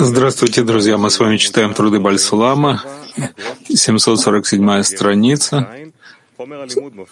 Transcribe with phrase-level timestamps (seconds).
[0.00, 0.96] Здравствуйте, друзья.
[0.96, 2.82] Мы с вами читаем труды Бальсулама,
[3.68, 5.68] 747 страница.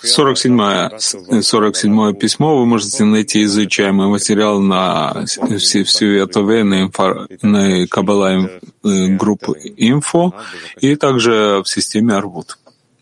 [0.02, 8.48] 47, 47 письмо вы можете найти изучаемый материал на Светове, на, инфо, на Кабала
[8.82, 10.35] э, группу инфо
[10.80, 12.57] и также в системе Арвуд.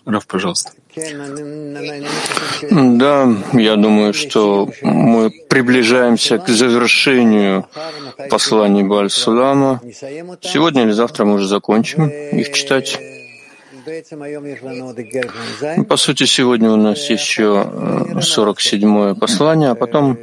[0.06, 0.70] Раф, пожалуйста.
[2.70, 7.66] Да, я думаю, что мы приближаемся к завершению
[8.30, 9.80] посланий Баль-Сулама.
[10.40, 12.98] Сегодня или завтра мы уже закончим их читать.
[15.88, 17.66] По сути, сегодня у нас еще
[18.14, 20.18] 47-е послание, а потом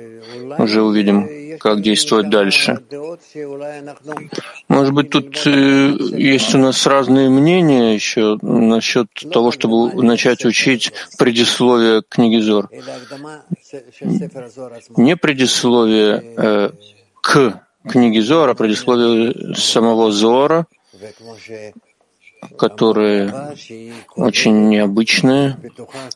[0.58, 1.28] уже увидим,
[1.60, 2.80] как действовать дальше.
[4.68, 10.94] Может быть, тут э, есть у нас разные мнения еще насчет того, чтобы начать учить
[11.18, 12.70] предисловие книги Зор.
[14.98, 16.70] Не предисловие э,
[17.22, 20.68] к книге Зора, а предисловие самого Зора,
[22.58, 23.56] которое
[24.16, 25.58] очень необычное.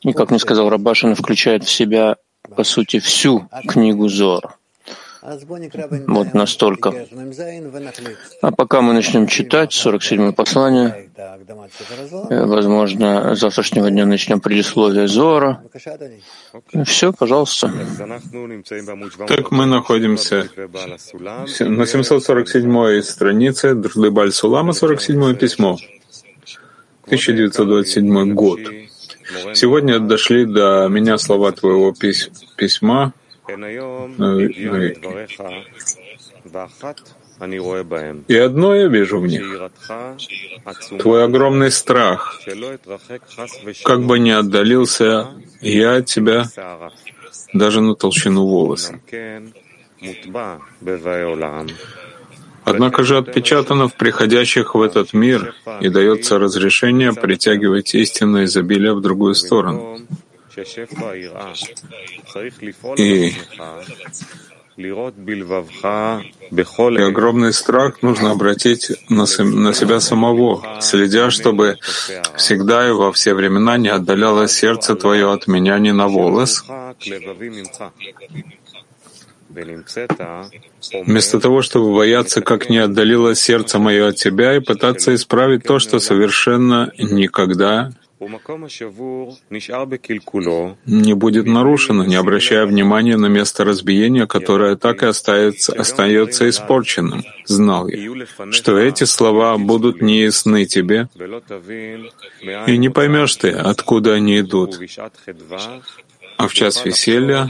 [0.01, 2.17] И, как мне сказал Рабашин, включает в себя,
[2.55, 4.56] по сути, всю книгу Зора.
[6.07, 6.93] Вот настолько.
[8.41, 11.09] А пока мы начнем читать 47-е послание,
[12.29, 15.61] э, возможно, с завтрашнего дня начнем предисловие Зора.
[16.85, 17.73] Все, пожалуйста.
[19.27, 20.49] Так мы находимся
[21.59, 25.77] на 747-й странице Дружды Баль Сулама, 47-е письмо,
[27.07, 28.59] 1927 год.
[29.53, 31.93] Сегодня дошли до меня слова твоего
[32.55, 33.13] письма,
[38.27, 39.43] и одно я вижу в них—
[40.99, 42.41] твой огромный страх,
[43.83, 45.27] как бы ни отдалился
[45.61, 46.45] я от тебя
[47.53, 48.99] даже на толщину волоса.
[52.63, 59.01] Однако же отпечатано в приходящих в этот мир и дается разрешение притягивать истинное изобилие в
[59.01, 59.99] другую сторону.
[62.97, 63.33] И,
[66.99, 71.77] и огромный страх нужно обратить на, на себя самого, следя, чтобы
[72.35, 76.63] всегда и во все времена не отдалялось сердце твое от меня ни на волос,
[81.05, 85.79] Вместо того, чтобы бояться, как не отдалилось сердце мое от тебя, и пытаться исправить то,
[85.79, 87.91] что совершенно никогда
[90.85, 97.23] не будет нарушено, не обращая внимания на место разбиения, которое так и остается, остается испорченным.
[97.45, 101.09] Знал я, что эти слова будут неясны тебе,
[102.67, 104.79] и не поймешь ты, откуда они идут.
[106.37, 107.49] А в час веселья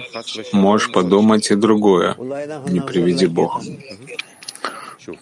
[0.53, 2.15] можешь подумать и другое.
[2.67, 3.61] Не приведи Бог.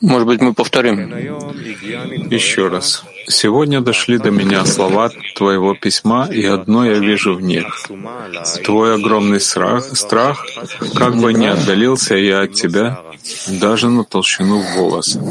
[0.02, 1.10] Может быть, мы повторим.
[2.32, 3.04] Еще раз.
[3.28, 7.88] Сегодня дошли до меня слова твоего письма, и одно я вижу в них.
[8.64, 10.46] Твой огромный страх, страх
[10.96, 13.00] как бы не отдалился я от тебя,
[13.48, 15.22] даже на толщину волоса.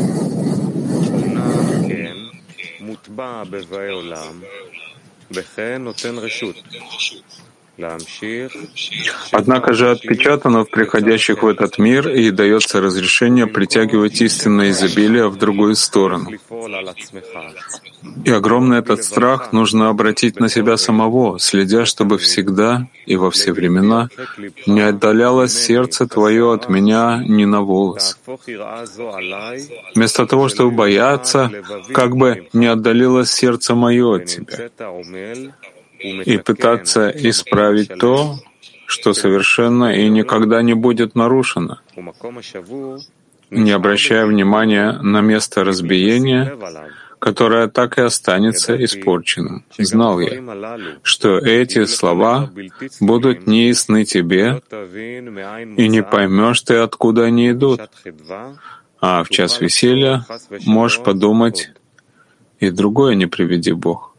[9.33, 15.37] Однако же отпечатано в приходящих в этот мир и дается разрешение притягивать истинное изобилие в
[15.37, 16.31] другую сторону.
[18.25, 23.53] И огромный этот страх нужно обратить на себя самого, следя, чтобы всегда и во все
[23.53, 24.09] времена
[24.67, 28.19] не отдалялось сердце твое от меня ни на волос.
[29.95, 31.51] Вместо того, чтобы бояться,
[31.93, 34.71] как бы не отдалилось сердце мое от тебя
[36.05, 38.39] и пытаться исправить то,
[38.87, 41.81] что совершенно и никогда не будет нарушено,
[43.51, 46.57] не обращая внимания на место разбиения,
[47.19, 49.65] которое так и останется испорченным.
[49.79, 52.51] Знал я, что эти слова
[53.01, 54.61] будут неясны тебе,
[55.77, 57.81] и не поймешь ты, откуда они идут.
[59.01, 60.27] А в час веселья
[60.67, 61.71] можешь подумать,
[62.61, 64.14] и другое не приведи Бог.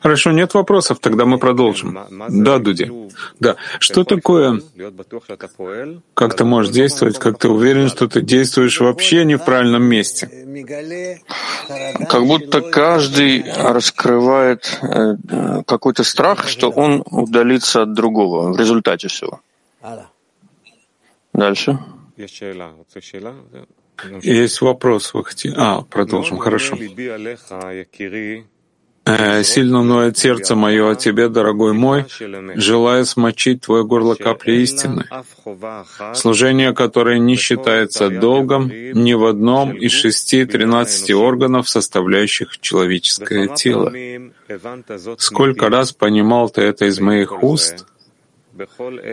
[0.00, 1.98] Хорошо, нет вопросов, тогда мы продолжим.
[2.28, 2.90] Да, Дуди.
[3.40, 3.56] Да.
[3.78, 4.60] Что такое,
[6.14, 10.28] как ты можешь действовать, как ты уверен, что ты действуешь вообще не в правильном месте?
[12.08, 19.40] Как будто каждый раскрывает э, какой-то страх, что он удалится от другого в результате всего.
[21.32, 21.78] Дальше.
[24.22, 25.54] Есть вопрос, вы хотите?
[25.56, 26.76] А, продолжим, хорошо.
[29.06, 32.06] Э, сильно ноет сердце мое о тебе, дорогой мой,
[32.54, 35.04] желая смочить твое горло капли истины.
[36.14, 43.92] Служение, которое не считается долгом ни в одном из шести тринадцати органов, составляющих человеческое тело.
[45.18, 47.86] Сколько раз понимал ты это из моих уст,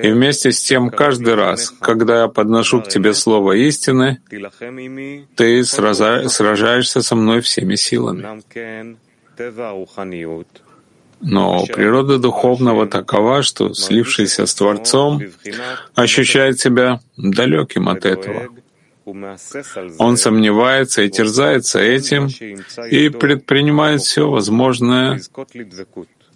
[0.04, 4.22] и вместе с тем каждый раз, когда я подношу к тебе слово истины,
[5.36, 8.44] ты сражаешься со мной всеми силами.
[11.24, 15.22] Но природа духовного такова, что, слившийся с Творцом,
[15.94, 18.50] ощущает себя далеким от этого.
[19.98, 22.28] Он сомневается и терзается этим
[22.90, 25.20] и предпринимает все возможное,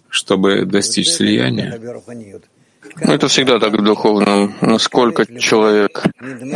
[0.08, 1.80] чтобы достичь слияния.
[3.00, 4.52] Ну, это всегда так духовно.
[4.60, 6.02] Насколько человек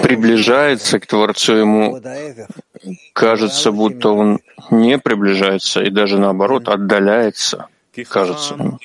[0.02, 2.00] приближается к Творцу, ему
[3.12, 4.40] кажется, будто он
[4.70, 7.68] не приближается и даже наоборот отдаляется
[8.04, 8.78] кажется.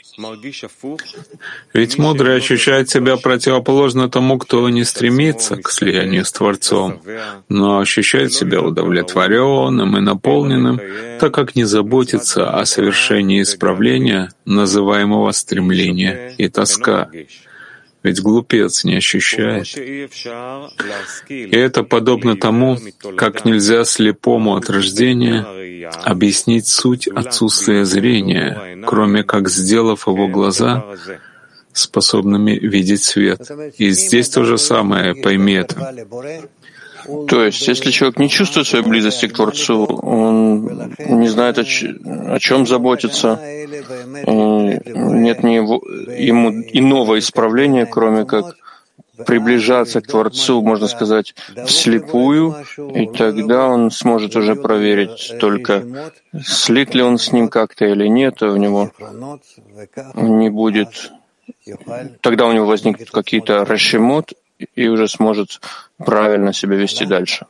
[1.74, 7.02] Ведь мудрый ощущает себя противоположно тому, кто не стремится к слиянию с Творцом,
[7.50, 10.80] но ощущает себя удовлетворенным и наполненным,
[11.20, 17.10] так как не заботится о совершении исправления, называемого стремление и тоска.
[18.06, 19.76] Ведь глупец не ощущает.
[21.28, 22.78] И это подобно тому,
[23.18, 25.44] как нельзя слепому от рождения
[26.04, 30.86] объяснить суть отсутствия зрения, кроме как сделав его глаза
[31.74, 33.42] способными видеть свет.
[33.80, 35.76] И здесь то же самое, пойми это.
[37.28, 42.40] То есть, если человек не чувствует своей близости к Творцу, он не знает, о, о
[42.40, 43.40] чем заботиться,
[44.28, 45.82] нет ни его,
[46.18, 48.56] ему иного исправления, кроме как
[49.26, 51.36] приближаться к Творцу, можно сказать,
[51.66, 56.12] вслепую, и тогда он сможет уже проверить только,
[56.44, 58.92] слит ли он с ним как-то или нет, и у него
[60.16, 61.12] не будет
[62.22, 65.62] тогда у него возникнут какие-то расшимот, и уже сможет
[65.98, 67.46] правильно себя вести дальше.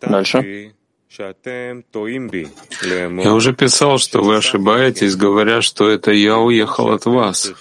[0.00, 0.72] Дальше.
[1.16, 7.52] Я уже писал, что вы ошибаетесь, говоря, что это я уехал от вас.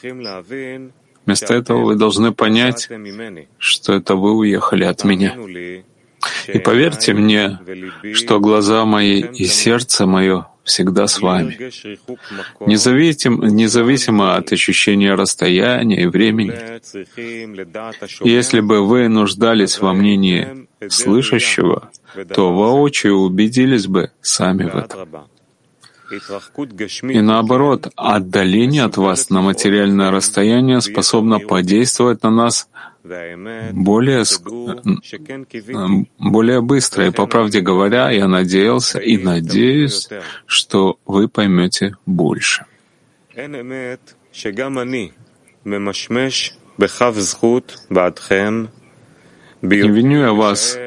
[1.25, 2.89] Вместо этого вы должны понять,
[3.57, 5.37] что это вы уехали от меня.
[6.47, 7.59] И поверьте мне,
[8.13, 11.57] что глаза мои и сердце мое всегда с вами.
[12.65, 16.53] Независимо, независимо от ощущения расстояния и времени.
[18.25, 21.91] Если бы вы нуждались во мнении слышащего,
[22.33, 25.27] то воочию убедились бы сами в этом.
[27.09, 32.67] И наоборот, отдаление от вас на материальное расстояние способно подействовать на нас
[33.73, 34.23] более,
[36.19, 37.07] более быстро.
[37.07, 40.09] И по правде говоря, я надеялся и надеюсь,
[40.45, 42.65] что вы поймете больше.
[49.61, 50.77] Не виню я вас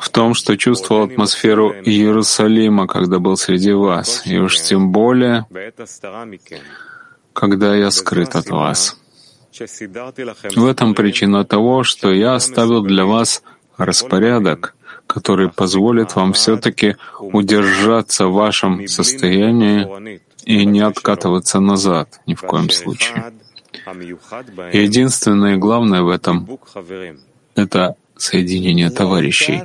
[0.00, 5.46] в том, что чувствовал атмосферу Иерусалима, когда был среди вас, и уж тем более,
[7.34, 8.96] когда я скрыт от вас.
[10.56, 13.42] В этом причина того, что я оставил для вас
[13.76, 14.74] распорядок,
[15.06, 22.70] который позволит вам все-таки удержаться в вашем состоянии и не откатываться назад ни в коем
[22.70, 23.32] случае.
[24.72, 26.48] Единственное и главное в этом—
[27.54, 29.62] это соединение товарищей.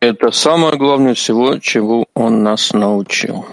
[0.00, 3.44] Это самое главное всего, чего Он нас научил.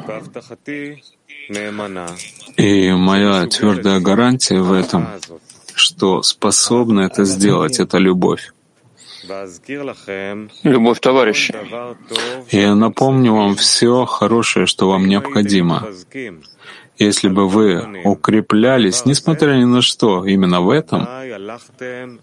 [2.58, 5.08] И моя твердая гарантия в этом,
[5.76, 8.52] что способна это сделать, это любовь.
[10.64, 11.54] Любовь товарища.
[12.52, 15.86] Я напомню вам все хорошее, что вам необходимо.
[17.00, 21.08] Если бы вы укреплялись, несмотря ни на что, именно в этом,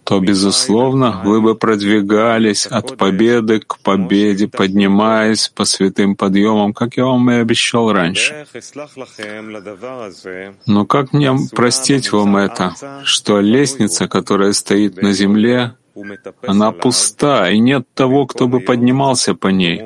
[0.04, 7.04] то, безусловно, вы бы продвигались от победы к победе, поднимаясь по святым подъемам, как я
[7.04, 8.46] вам и обещал раньше.
[10.66, 15.74] Но как мне простить вам это, что лестница, которая стоит на земле,
[16.42, 19.82] она пуста, и нет того, кто бы поднимался по ней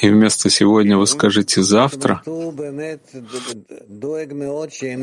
[0.00, 2.22] и вместо сегодня вы скажете завтра?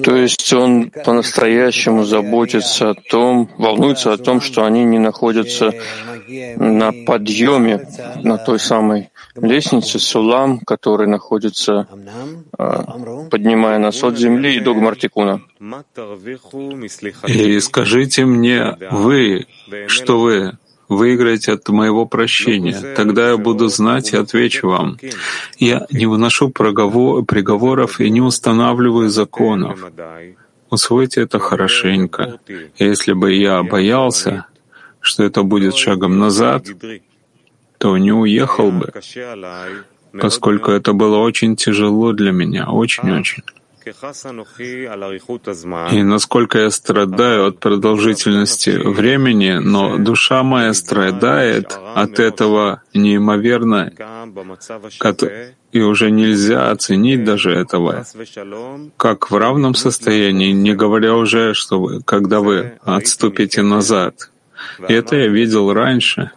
[0.03, 5.73] То есть он по-настоящему заботится о том, волнуется о том, что они не находятся
[6.57, 7.87] на подъеме,
[8.23, 11.87] на той самой лестнице Сулам, который находится,
[12.57, 15.41] а, поднимая нас от земли и до Гмартикуна.
[17.27, 19.47] И скажите мне, вы,
[19.87, 20.57] что вы
[20.89, 22.95] выиграете от моего прощения.
[22.95, 24.97] Тогда я буду знать и отвечу вам.
[25.57, 29.79] Я не выношу приговоров и не устанавливаю законов.
[30.69, 32.39] Усвойте это хорошенько.
[32.79, 34.45] Если бы я боялся,
[34.99, 36.65] что это будет шагом назад,
[37.77, 38.91] то не уехал бы,
[40.19, 43.43] поскольку это было очень тяжело для меня, очень-очень.
[45.91, 53.91] И насколько я страдаю от продолжительности времени, но душа моя страдает от этого неимоверно,
[55.71, 58.05] и уже нельзя оценить даже этого,
[58.97, 64.29] как в равном состоянии, не говоря уже, что вы, когда вы отступите назад.
[64.87, 66.31] И это я видел раньше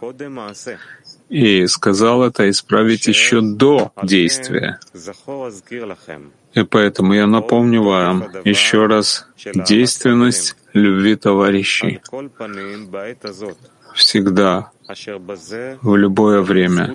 [1.29, 4.79] и сказал это исправить еще до действия.
[6.53, 12.01] И поэтому я напомню вам еще раз действенность любви товарищей.
[13.93, 14.71] Всегда,
[15.81, 16.93] в любое время,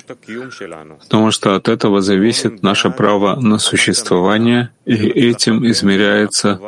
[1.01, 6.61] потому что от этого зависит наше право на существование, и этим измеряется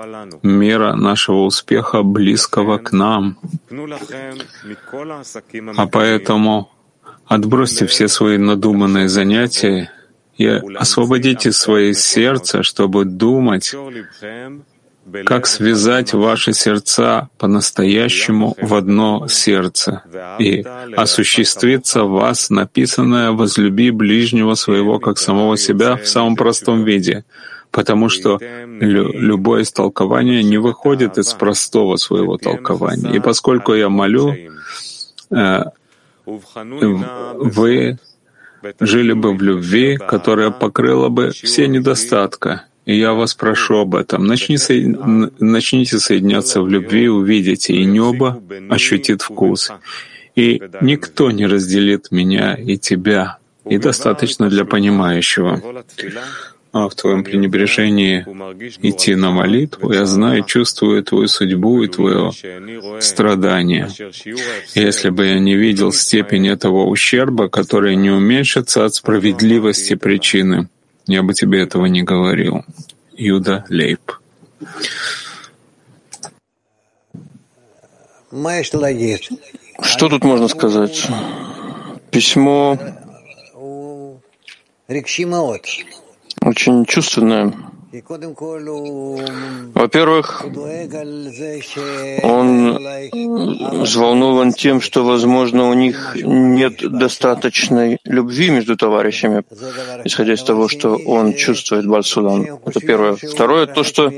[0.43, 3.39] мера нашего успеха, близкого к нам.
[5.77, 6.74] А поэтому
[7.35, 9.91] Отбросьте все свои надуманные занятия
[10.39, 13.75] и освободите свое сердце, чтобы думать,
[15.25, 20.05] как связать ваши сердца по-настоящему в одно сердце
[20.39, 20.65] и
[20.97, 27.25] осуществиться в вас написанное «возлюби ближнего своего как самого себя» в самом простом виде,
[27.73, 28.39] потому что
[28.81, 33.13] лю любое истолкование не выходит из простого своего толкования.
[33.13, 34.37] И поскольку я молю,
[35.31, 35.65] э,
[36.27, 37.99] вы
[38.81, 42.61] жили бы в любви, которая покрыла бы все недостатки.
[42.87, 44.27] И я вас прошу об этом.
[44.27, 44.59] Начни.
[45.39, 49.73] Начните соединяться в любви, увидите, и небо ощутит вкус.
[50.37, 53.39] И никто не разделит меня и тебя.
[53.65, 55.63] И достаточно для понимающего
[56.75, 58.27] а в твоем пренебрежении
[58.83, 62.33] идти на молитву, я знаю, чувствую твою судьбу и твое
[63.01, 63.89] страдание.
[64.75, 70.69] если бы я не видел степень этого ущерба, который не уменьшится от справедливости причины,
[71.07, 72.65] я бы тебе этого не говорил.
[73.13, 74.01] Юда Лейб.
[79.81, 81.07] Что тут можно сказать?
[82.11, 82.77] Письмо
[86.45, 87.53] очень чувственное.
[89.75, 90.45] Во-первых,
[92.25, 92.79] он
[93.83, 99.45] взволнован тем, что, возможно, у них нет достаточной любви между товарищами,
[100.05, 102.59] исходя из того, что он чувствует Бальсулам.
[102.67, 103.15] Это первое.
[103.15, 104.11] Второе, то, что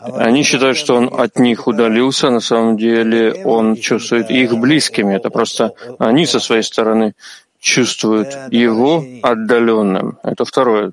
[0.00, 5.16] они считают, что он от них удалился, на самом деле он чувствует их близкими.
[5.16, 7.14] Это просто они со своей стороны
[7.58, 10.18] чувствуют его отдаленным.
[10.22, 10.92] Это второе.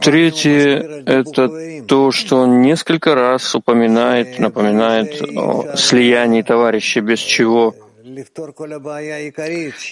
[0.00, 1.48] Третье— это
[1.86, 7.74] то, что он несколько раз упоминает, напоминает о слиянии товарищей, без чего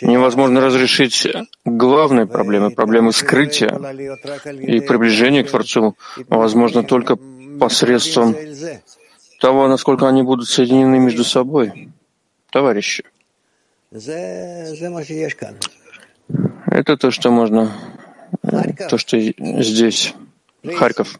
[0.02, 1.28] невозможно разрешить
[1.64, 5.96] главные проблемы, проблемы скрытия и приближения к Творцу,
[6.28, 7.16] возможно только
[7.60, 8.34] посредством
[9.40, 11.90] того, насколько они будут соединены между собой,
[12.50, 13.04] товарищи.
[16.66, 17.70] Это то, что можно,
[18.88, 20.14] то, что здесь.
[20.76, 21.18] Харьков.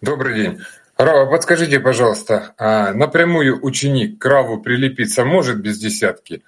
[0.00, 0.60] Добрый день.
[0.96, 6.42] Рава, подскажите, пожалуйста, а напрямую ученик к Раву прилепиться может без десятки?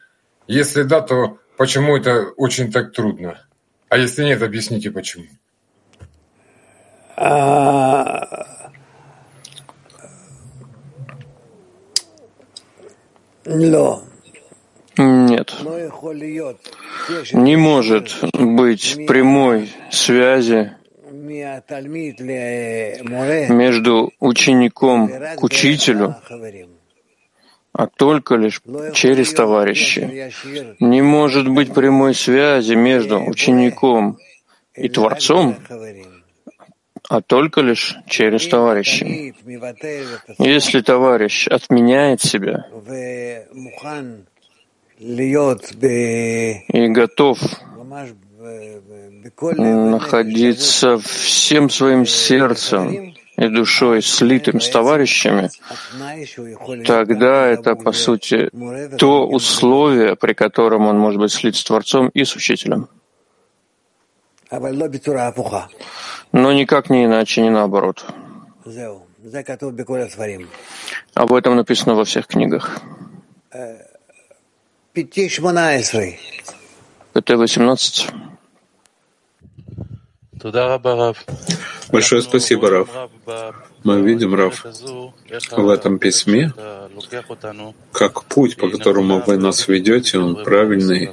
[0.46, 3.38] Если да, то почему это очень так трудно?
[3.88, 5.24] А если нет, объясните почему.
[13.44, 14.02] No.
[14.96, 15.54] Нет.
[17.32, 20.72] Не может быть прямой связи
[23.48, 26.16] между учеником к учителю,
[27.72, 28.60] а только лишь
[28.92, 30.32] через товарищей.
[30.80, 34.18] Не может быть прямой связи между учеником
[34.74, 35.56] и Творцом,
[37.08, 39.34] а только лишь через товарищей.
[40.38, 42.66] Если товарищ отменяет себя
[45.02, 47.38] и готов
[49.56, 55.50] находиться всем своим сердцем и душой слитым с товарищами,
[56.86, 58.50] тогда это, по сути,
[58.98, 62.88] то условие, при котором он может быть слит с Творцом и с Учителем.
[66.32, 68.04] Но никак не иначе, не наоборот.
[71.14, 72.80] Об этом написано во всех книгах.
[77.14, 78.08] ПТ 18.
[81.90, 82.88] Большое спасибо, Раф.
[83.84, 84.66] Мы видим, Раф,
[85.56, 86.52] в этом письме,
[87.92, 91.10] как путь, по которому вы нас ведете, он правильный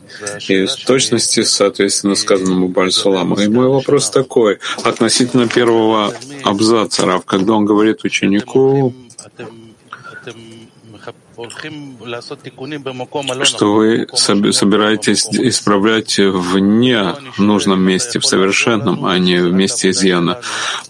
[0.50, 3.36] и в точности соответственно сказанному Бальсуламу.
[3.40, 8.94] И мой вопрос такой, относительно первого абзаца, Раф, когда он говорит ученику,
[13.44, 14.08] что вы
[14.54, 16.60] собираетесь исправлять в
[17.38, 20.40] нужном месте, в совершенном, а не в месте изъяна.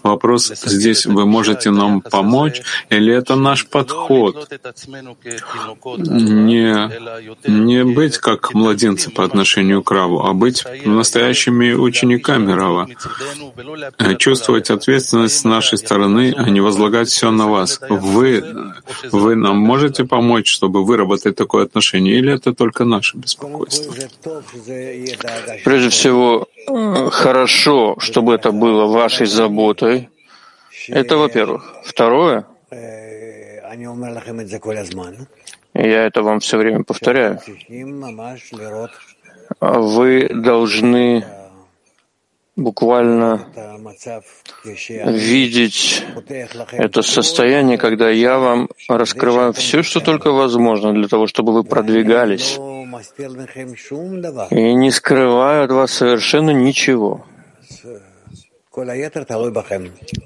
[0.02, 4.48] Вопрос здесь, вы можете нам помочь, или это наш подход?
[5.98, 6.90] Не,
[7.48, 12.88] не быть как младенцы по отношению к Раву, а быть настоящими учениками Рава.
[14.18, 17.80] Чувствовать ответственность с нашей стороны, а не возлагать все на вас.
[17.88, 18.44] Вы,
[19.12, 23.94] вы нам можете помочь, чтобы выработать такое отношение, или это только наше беспокойство?
[25.64, 26.48] Прежде всего,
[27.10, 30.08] хорошо, чтобы это было вашей заботой.
[30.88, 31.74] Это, во-первых.
[31.84, 32.46] Второе,
[35.74, 37.40] я это вам все время повторяю,
[39.60, 41.24] вы должны
[42.60, 43.46] буквально
[44.64, 46.04] видеть
[46.72, 52.58] это состояние, когда я вам раскрываю все, что только возможно, для того, чтобы вы продвигались.
[54.50, 57.24] И не скрываю от вас совершенно ничего.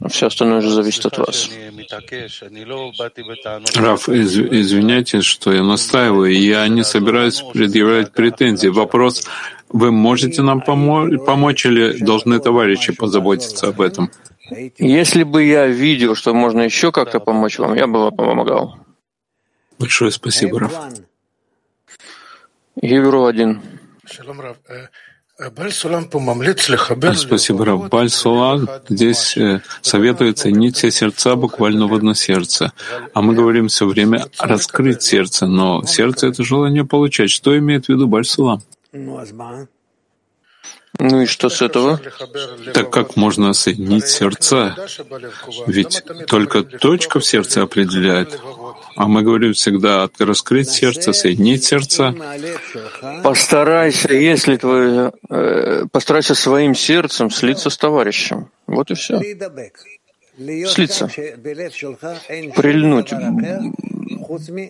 [0.08, 1.48] Все остальное же зависит от вас.
[3.74, 6.38] Раф, из, извиняйте, что я настаиваю.
[6.38, 8.68] Я не собираюсь предъявлять претензии.
[8.68, 9.26] Вопрос,
[9.74, 14.08] вы можете нам помо- помочь или должны товарищи позаботиться об этом?
[14.78, 18.76] Если бы я видел, что можно еще как-то помочь вам, я бы вам помогал.
[19.78, 20.72] Большое спасибо, Раф.
[22.80, 23.62] Евро один.
[27.16, 27.88] Спасибо, Рав.
[27.88, 32.72] Бальсулан здесь э, советует ценить все сердца буквально в одно сердце.
[33.12, 37.30] А мы говорим все время раскрыть сердце, но сердце— это желание получать.
[37.30, 38.62] Что имеет в виду Бальсулам?
[41.00, 42.00] Ну и что с этого?
[42.72, 44.76] Так как можно соединить сердца?
[45.66, 48.40] Ведь только точка в сердце определяет.
[48.96, 52.14] А мы говорим всегда раскрыть сердце, соединить сердца.
[53.24, 58.50] Постарайся, если твой, э, постарайся своим сердцем слиться с товарищем.
[58.68, 59.20] Вот и все.
[60.66, 61.08] Слиться.
[62.54, 63.12] Прильнуть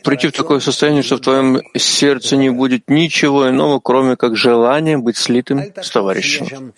[0.02, 4.98] прийти в такое состояние, что в твоем сердце не будет ничего иного, кроме как желания
[4.98, 6.72] быть слитым с товарищем.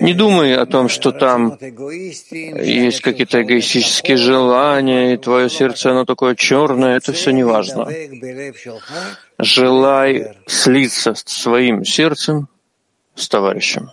[0.00, 6.34] Не думай о том, что там есть какие-то эгоистические желания, и твое сердце, оно такое
[6.34, 7.88] черное, это все не важно.
[9.38, 12.48] Желай слиться с своим сердцем
[13.14, 13.90] с товарищем.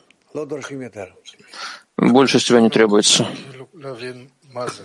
[1.98, 3.28] Больше с тебя не требуется.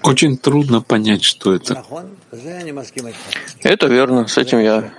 [0.02, 1.85] Очень трудно понять, что это.
[3.62, 4.92] Это верно, с этим я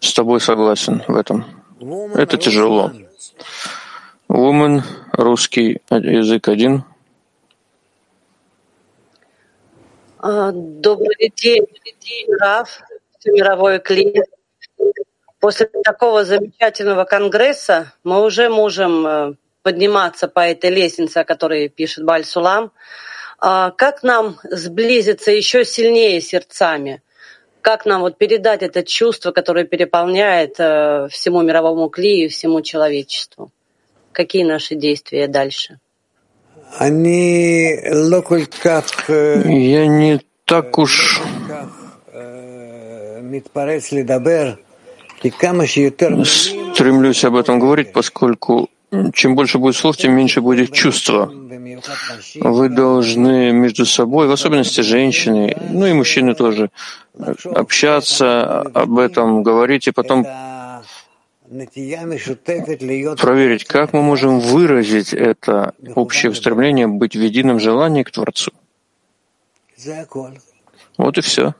[0.00, 1.44] с тобой согласен в этом.
[2.14, 2.92] Это тяжело.
[4.28, 6.84] Woman, русский язык один.
[10.18, 11.66] А, добрый день,
[12.40, 12.80] Раф,
[13.26, 14.28] мировой клиент.
[15.40, 22.04] После такого замечательного конгресса мы уже можем э, подниматься по этой лестнице, о которой пишет
[22.04, 22.70] Баль Сулам.
[23.44, 27.02] А как нам сблизиться еще сильнее сердцами?
[27.60, 33.50] Как нам вот передать это чувство, которое переполняет э, всему мировому клею и всему человечеству?
[34.12, 35.80] Какие наши действия дальше?
[39.08, 41.20] Э, Я не так уж
[42.12, 43.22] э,
[46.74, 48.70] стремлюсь об этом говорить, поскольку
[49.14, 51.32] чем больше будет слов, тем меньше будет чувства.
[52.40, 56.70] Вы должны между собой, в особенности женщины, ну и мужчины тоже,
[57.44, 60.26] общаться об этом, говорить и потом
[63.18, 68.52] проверить, как мы можем выразить это общее устремление быть в едином желании к Творцу.
[70.98, 71.54] Вот и все.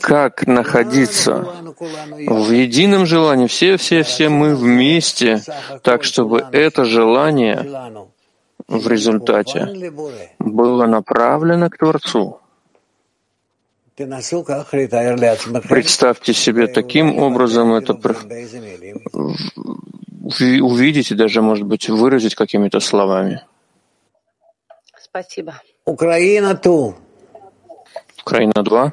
[0.00, 1.34] Как находиться
[2.28, 5.42] в едином желании, все-все-все мы вместе,
[5.82, 7.66] так чтобы это желание
[8.68, 9.90] в результате
[10.38, 12.40] было направлено к Творцу.
[15.68, 17.94] Представьте себе таким образом это
[20.60, 23.42] увидеть и даже, может быть, выразить какими-то словами.
[25.02, 25.60] Спасибо.
[25.84, 26.94] Украина ту.
[28.28, 28.92] Украина 2.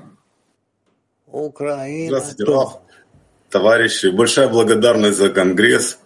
[2.08, 2.80] Здравствуйте, Раф.
[3.50, 6.00] Товарищи, большая благодарность за Конгресс.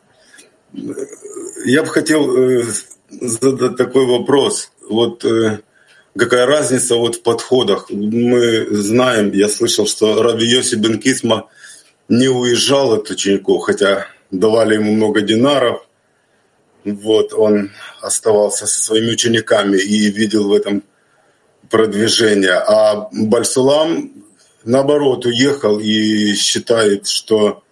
[1.63, 2.63] Я бы хотел э,
[3.10, 4.72] задать такой вопрос.
[4.89, 5.60] Вот э,
[6.18, 7.92] какая разница вот в подходах?
[7.92, 11.50] Мы знаем, я слышал, что Раби Йоси Бен Кисма
[12.08, 15.88] не уезжал от учеников, хотя давали ему много динаров.
[16.84, 17.70] Вот, он
[18.02, 20.82] оставался со своими учениками и видел в этом
[21.69, 22.53] продвижение.
[22.53, 24.12] А Бальсулам,
[24.63, 27.63] наоборот, уехал и считает, что,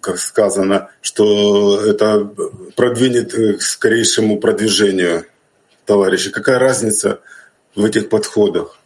[0.00, 2.30] как сказано, что это
[2.76, 5.26] продвинет к скорейшему продвижению
[5.84, 6.30] товарища.
[6.30, 7.20] Какая разница
[7.74, 8.78] в этих подходах?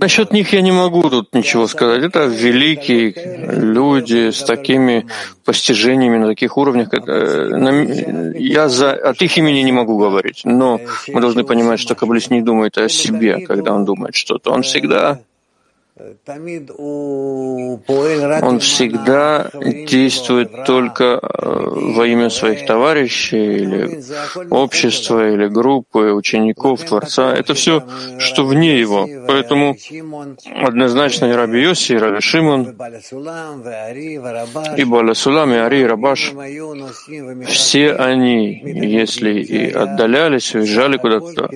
[0.00, 2.02] Насчет них я не могу тут ничего сказать.
[2.02, 3.12] Это великие
[3.52, 5.06] люди с такими
[5.44, 6.88] постижениями на таких уровнях.
[6.92, 10.42] Я за, от их имени не могу говорить.
[10.44, 14.50] Но мы должны понимать, что каббалист не думает о себе, когда он думает что-то.
[14.50, 15.20] Он всегда
[15.96, 16.18] он
[18.58, 19.48] всегда
[19.86, 24.02] действует только э, во имя своих товарищей или
[24.50, 27.32] общества, или группы, учеников, Творца.
[27.32, 27.84] Это все,
[28.18, 29.08] что вне его.
[29.28, 29.76] Поэтому
[30.64, 32.76] однозначно и Раби Йоси, и Раби Шимон,
[34.76, 36.32] и Баласулам, и Ари, и Рабаш,
[37.46, 41.48] все они, если и отдалялись, уезжали куда-то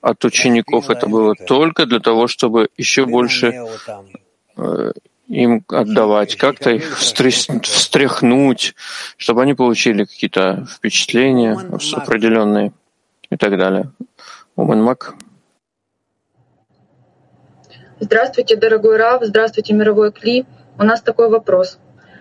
[0.00, 3.54] от учеников, это было только для того, чтобы еще больше
[5.28, 8.74] им отдавать, как-то их встряхнуть,
[9.16, 11.58] чтобы они получили какие-то впечатления
[11.94, 12.72] определенные
[13.30, 13.90] и так далее.
[14.54, 15.14] Уманмак.
[17.98, 20.44] Здравствуйте, дорогой Рав, здравствуйте, мировой Кли.
[20.78, 21.78] У нас такой вопрос.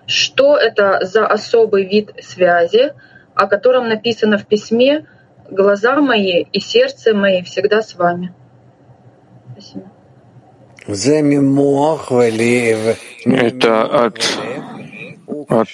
[0.08, 2.94] Что это за особый вид связи,
[3.34, 5.06] о котором написано в письме
[5.50, 8.34] «Глаза мои и сердце мои всегда с вами»?
[9.52, 9.92] Спасибо.
[13.26, 14.40] Это от,
[15.50, 15.68] от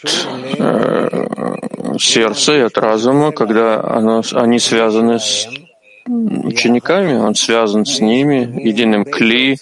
[0.58, 1.26] э,
[2.00, 5.48] сердца и от разума, когда оно, они связаны с
[6.08, 9.58] учениками, он связан с ними, единым кли,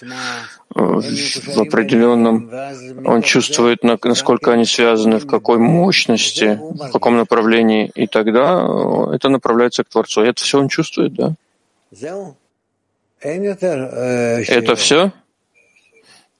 [0.75, 2.51] в определенном,
[3.05, 8.65] он чувствует, насколько они связаны, в какой мощности, в каком направлении, и тогда
[9.11, 10.21] это направляется к Творцу.
[10.21, 11.33] это все он чувствует, да?
[14.47, 15.11] Это все?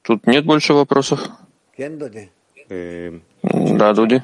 [0.02, 1.28] Тут нет больше вопросов?
[3.42, 4.22] Да, Дуди.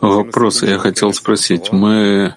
[0.00, 1.70] Вопрос я хотел спросить.
[1.70, 2.34] Мы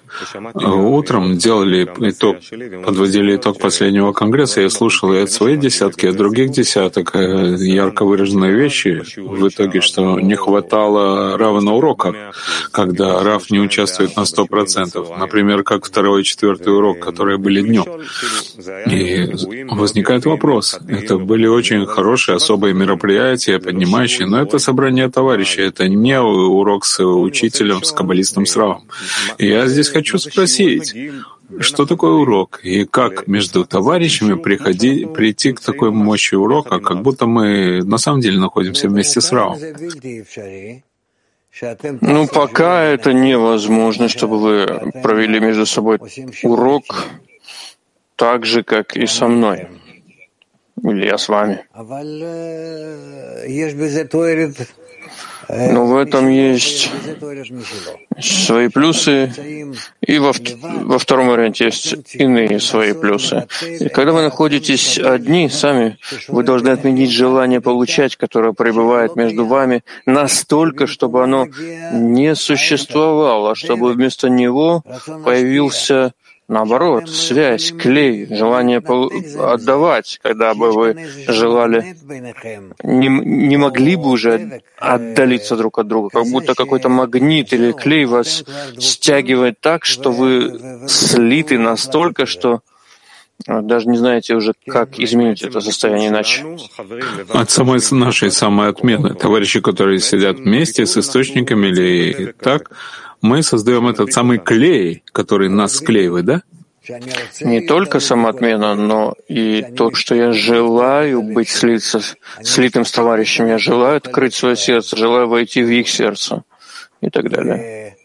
[0.64, 2.36] утром делали итог,
[2.84, 4.60] подводили итог последнего конгресса.
[4.60, 9.02] Я слушал и от своей десятки, и от других десяток э, ярко выраженные вещи.
[9.16, 12.14] В итоге, что не хватало Рава на уроках,
[12.70, 15.08] когда Рав не участвует на сто процентов.
[15.18, 17.84] Например, как второй и четвертый урок, которые были днем.
[18.88, 19.34] И
[19.74, 20.78] возникает вопрос.
[20.88, 26.84] Это были очень хорошие особые мероприятия, поднимающие, но это собрание товарищей товарищи, это не урок
[26.84, 28.82] с учителем, с каббалистом Сравом.
[29.38, 30.94] Я здесь хочу спросить,
[31.60, 37.24] что такое урок и как между товарищами приходи, прийти к такой мощи урока, как будто
[37.26, 39.58] мы на самом деле находимся вместе с Равом?
[42.02, 45.98] Ну, пока это невозможно, чтобы вы провели между собой
[46.42, 46.84] урок
[48.16, 49.68] так же, как и со мной.
[50.82, 51.64] Или я с вами.
[55.48, 56.90] Но в этом есть
[58.20, 59.32] свои плюсы,
[60.00, 63.46] и во, во втором варианте есть иные свои плюсы.
[63.62, 69.82] И когда вы находитесь одни сами, вы должны отменить желание получать, которое пребывает между вами,
[70.06, 71.46] настолько, чтобы оно
[71.92, 74.82] не существовало, чтобы вместо него
[75.24, 76.12] появился
[76.46, 81.96] Наоборот, связь, клей, желание отдавать, когда бы вы желали,
[82.82, 88.04] не, не могли бы уже отдалиться друг от друга, как будто какой-то магнит или клей
[88.04, 88.44] вас
[88.78, 92.60] стягивает так, что вы слиты настолько, что
[93.46, 96.44] а, даже не знаете уже, как изменить это состояние иначе.
[97.30, 102.70] От самой нашей самой отмены, товарищи, которые сидят вместе с источниками или так,
[103.22, 106.42] мы создаем этот самый клей, который нас склеивает, да?
[107.40, 112.00] Не только самоотмена, но и то, что я желаю быть слиться,
[112.42, 116.44] слитым с товарищами, я желаю открыть свое сердце, желаю войти в их сердце
[117.00, 117.96] и так далее.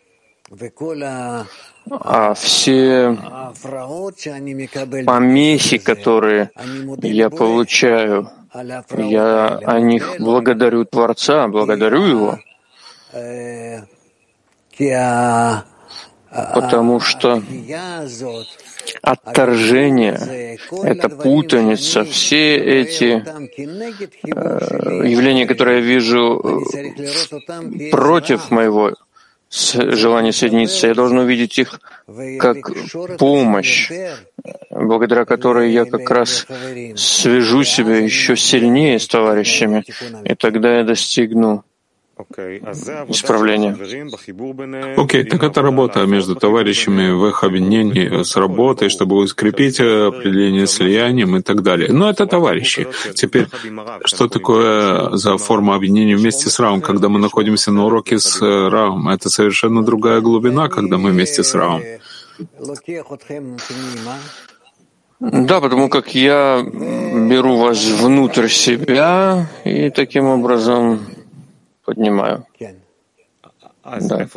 [1.92, 3.18] А все
[5.06, 6.52] помехи, которые
[7.02, 8.30] я получаю,
[8.98, 12.40] я о них благодарю Творца, благодарю Его,
[16.32, 17.44] потому что
[19.02, 23.24] отторжение, эта путаница, все эти
[24.26, 28.94] э, явления, которые я вижу э, против моего
[29.52, 31.80] желания соединиться, я должен увидеть их
[32.38, 32.58] как
[33.18, 33.92] помощь,
[34.70, 36.46] благодаря которой я как раз
[36.96, 39.84] свяжу себя еще сильнее с товарищами,
[40.24, 41.64] и тогда я достигну
[43.10, 43.76] исправления.
[44.98, 50.68] Окей, okay, так это работа между товарищами в их объединении с работой, чтобы ускрепить определение
[50.68, 51.92] слиянием и так далее.
[51.92, 52.88] Но это товарищи.
[53.14, 53.48] Теперь,
[54.06, 59.10] что такое за форма объединения вместе с Равом, когда мы находимся на уроке с Равом?
[59.10, 61.82] Это совершенно другая глубина, когда мы вместе с Равом.
[65.20, 71.00] Да, потому как я беру вас внутрь себя и таким образом
[71.90, 72.46] поднимаю.
[73.84, 74.28] Да.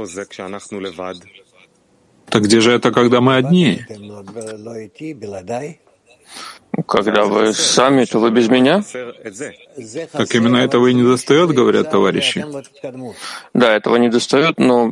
[2.30, 3.80] Так где же это, когда мы одни?
[6.88, 8.82] Когда вы сами, то вы без меня?
[10.12, 12.44] Так именно этого и не достает, говорят товарищи.
[13.52, 14.86] Да, этого не достает, но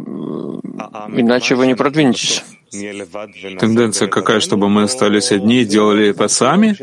[1.16, 2.44] иначе вы не продвинетесь.
[3.58, 6.76] Тенденция какая, чтобы мы остались одни и делали это сами?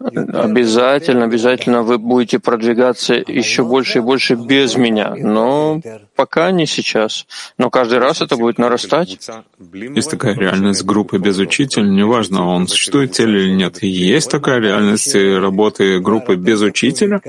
[0.00, 5.82] Обязательно, обязательно вы будете продвигаться еще больше и больше без меня, но
[6.16, 7.26] пока не сейчас.
[7.58, 9.18] Но каждый раз это будет нарастать.
[9.72, 13.82] Есть такая реальность группы без учителя, неважно, он существует или нет.
[13.82, 17.20] Есть такая реальность работы группы без учителя?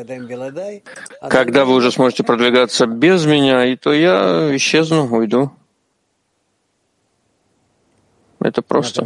[1.30, 5.52] Когда вы уже сможете продвигаться без меня, и то я исчезну, уйду.
[8.40, 9.06] Это просто.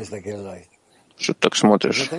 [1.18, 2.10] Что ты так смотришь?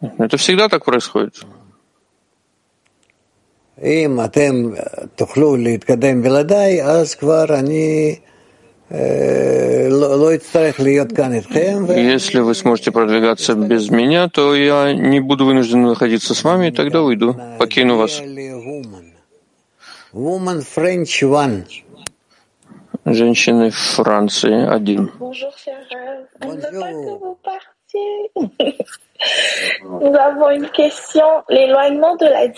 [0.00, 1.44] Это всегда так происходит.
[11.96, 16.70] Если вы сможете продвигаться без меня, то я не буду вынужден находиться с вами, и
[16.72, 18.22] тогда уйду, покину вас.
[23.04, 25.10] Женщины Франции один.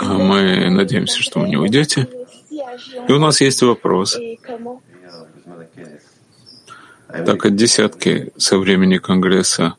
[0.01, 2.07] Мы надеемся, что вы не уйдете.
[3.09, 4.19] И у нас есть вопрос.
[7.09, 9.75] Так от десятки со времени Конгресса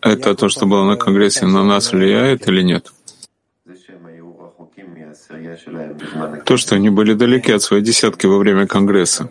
[0.00, 2.92] это то, что было на Конгрессе, на нас влияет или нет?
[6.44, 9.30] То, что они были далеки от своей десятки во время Конгресса,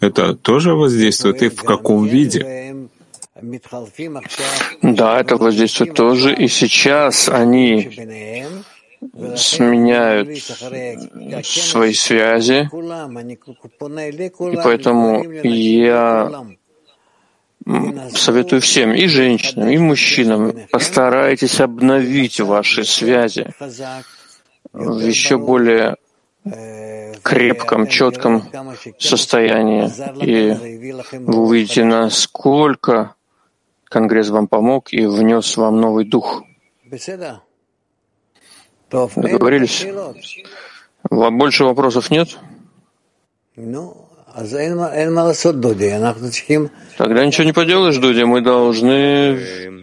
[0.00, 2.81] это тоже воздействует и в каком виде?
[4.82, 6.34] Да, это воздействует тоже.
[6.34, 7.90] И сейчас они
[9.36, 10.38] сменяют
[11.44, 12.68] свои связи,
[14.52, 16.44] и поэтому я
[18.14, 23.52] советую всем, и женщинам, и мужчинам, постарайтесь обновить ваши связи
[24.72, 25.96] в еще более
[27.22, 28.42] крепком, четком
[28.98, 29.90] состоянии,
[30.24, 33.14] и вы увидите, насколько
[33.92, 36.44] Конгресс вам помог и внес вам новый дух.
[38.90, 39.86] Договорились?
[41.10, 42.38] Больше вопросов нет?
[46.96, 48.24] Тогда ничего не поделаешь, Дуди.
[48.24, 49.34] Мы должны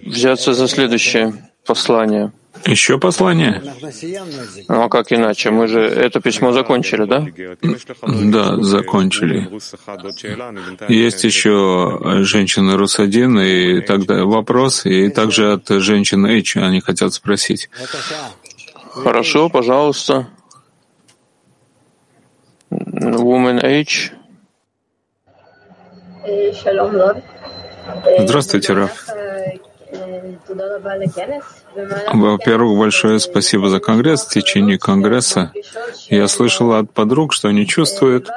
[0.03, 2.31] взяться за следующее послание.
[2.65, 3.61] Еще послание?
[4.67, 5.49] Ну а как иначе?
[5.49, 7.25] Мы же это письмо закончили, да?
[8.25, 9.49] Да, закончили.
[10.87, 17.69] Есть еще женщина Рус-1, и тогда вопрос, и также от женщины H они хотят спросить.
[18.91, 20.27] Хорошо, пожалуйста.
[22.71, 24.11] Woman H.
[28.19, 29.07] Здравствуйте, Раф.
[32.13, 34.25] Во-первых, большое спасибо за Конгресс.
[34.25, 35.51] В течение Конгресса
[36.09, 38.29] я слышал от подруг, что они чувствуют,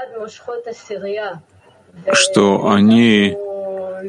[2.12, 3.36] что они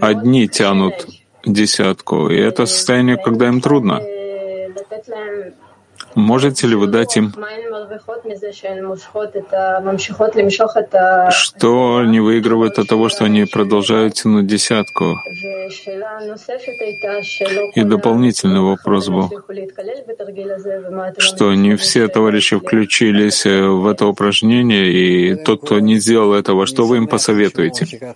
[0.01, 1.08] одни тянут
[1.45, 4.01] десятку, и это состояние, когда им трудно.
[6.15, 7.34] Можете ли вы дать им,
[11.32, 15.15] что они выигрывают от того, что они продолжают тянуть десятку?
[17.76, 19.30] И дополнительный вопрос был,
[21.17, 26.65] что не все товарищи включились э, в это упражнение, и тот, кто не сделал этого,
[26.65, 28.15] что вы им посоветуете?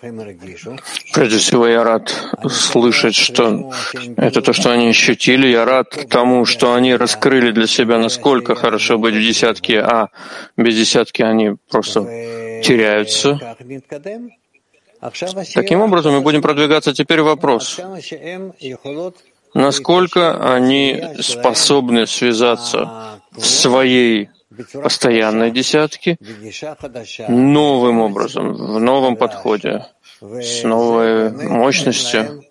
[1.14, 2.14] Прежде всего, я рад
[2.50, 3.72] слышать, что
[4.18, 5.48] это то, что они ощутили.
[5.48, 10.10] Я рад тому, что они раскрыли для себя себя, насколько хорошо быть в десятке, а
[10.58, 12.04] без десятки они просто
[12.64, 13.40] теряются.
[15.54, 17.80] Таким образом, мы будем продвигаться теперь вопрос,
[19.54, 24.30] насколько они способны связаться в своей
[24.74, 26.18] постоянной десятке
[27.28, 29.86] новым образом, в новом подходе,
[30.20, 32.44] с новой мощностью.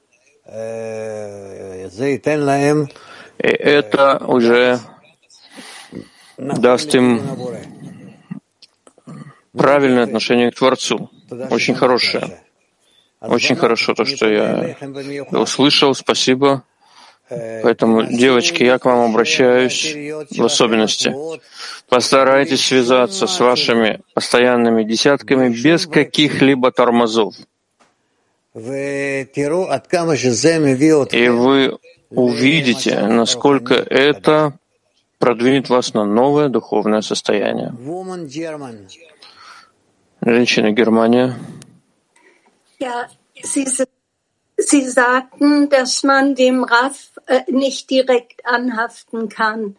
[3.38, 4.78] И это уже
[6.38, 7.22] даст им
[9.52, 11.10] правильное отношение к Творцу.
[11.50, 12.40] Очень хорошее.
[13.20, 14.76] Очень хорошо то, что я
[15.32, 15.94] услышал.
[15.94, 16.62] Спасибо.
[17.28, 19.96] Поэтому, девочки, я к вам обращаюсь
[20.30, 21.12] в особенности.
[21.88, 27.34] Постарайтесь связаться с вашими постоянными десятками без каких-либо тормозов.
[28.54, 29.26] И
[31.28, 31.78] вы
[32.10, 34.52] увидите, насколько это
[35.18, 37.72] продвинет вас на новое духовное состояние.
[40.20, 41.34] Женщина Германия.
[44.58, 49.76] Sie sagten, dass man dem RAF äh, nicht direkt anhaften kann.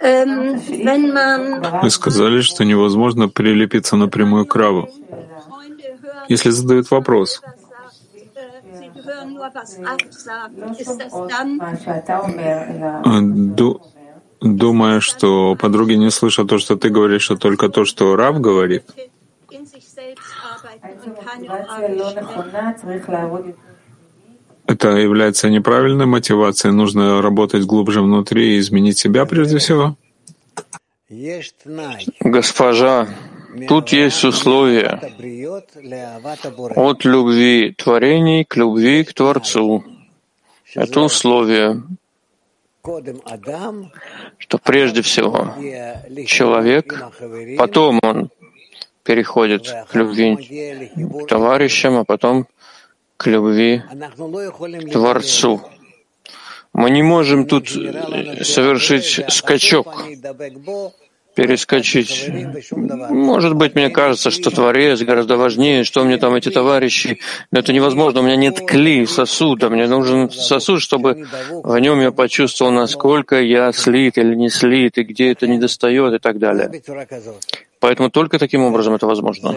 [0.00, 4.88] Ähm, wenn man Вы сказали, что невозможно прилепиться напрямую к Раву.
[6.28, 7.40] Если задают вопрос,
[14.40, 18.84] думая, что подруги не слышат то, что ты говоришь, а только то, что Рав говорит,
[24.66, 26.72] это является неправильной мотивацией.
[26.72, 29.96] Нужно работать глубже внутри и изменить себя прежде всего.
[32.20, 33.08] Госпожа,
[33.68, 35.00] тут есть условия
[36.76, 39.84] от любви творений к любви к Творцу.
[40.74, 41.82] Это условие,
[44.38, 45.54] что прежде всего
[46.26, 47.10] человек,
[47.58, 48.30] потом он
[49.02, 52.46] переходит к любви к товарищам, а потом
[53.16, 55.60] к любви к Творцу.
[56.72, 60.06] Мы не можем тут совершить скачок,
[61.34, 62.28] перескочить.
[63.10, 67.18] Может быть, мне кажется, что Творец гораздо важнее, что мне там эти товарищи.
[67.50, 68.20] Но это невозможно.
[68.20, 69.70] У меня нет кли, сосуда.
[69.70, 75.02] Мне нужен сосуд, чтобы в нем я почувствовал, насколько я слит или не слит, и
[75.02, 76.82] где это недостает, и так далее.
[77.80, 79.56] Поэтому только таким образом это возможно.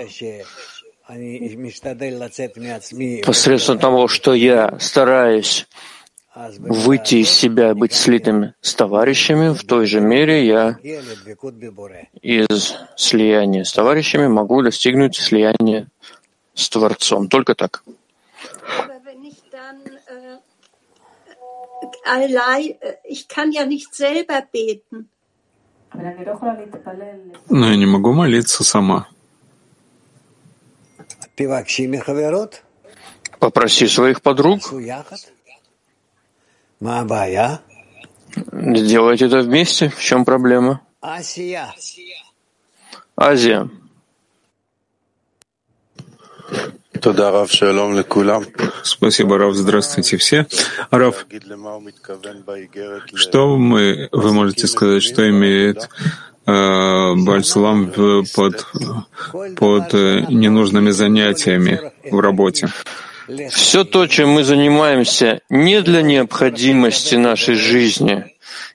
[3.25, 5.67] Посредством того, что я стараюсь
[6.36, 10.78] выйти из себя, быть слитым с товарищами, в той же мере я
[12.22, 15.88] из слияния с товарищами могу достигнуть слияния
[16.54, 17.28] с Творцом.
[17.28, 17.84] Только так.
[27.50, 29.08] Но я не могу молиться сама.
[33.39, 34.62] Попроси своих подруг.
[38.52, 39.88] Сделайте это вместе.
[39.88, 40.82] В чем проблема?
[43.15, 43.69] Азия.
[48.84, 49.56] Спасибо, Рав.
[49.56, 50.46] Здравствуйте все.
[50.91, 51.26] Рав,
[53.13, 55.89] что мы, вы можете сказать, что имеет
[56.46, 57.93] э, Бальсалам
[58.36, 58.67] под,
[59.56, 62.67] под э, ненужными занятиями в работе?
[63.51, 68.25] Все то, чем мы занимаемся, не для необходимости нашей жизни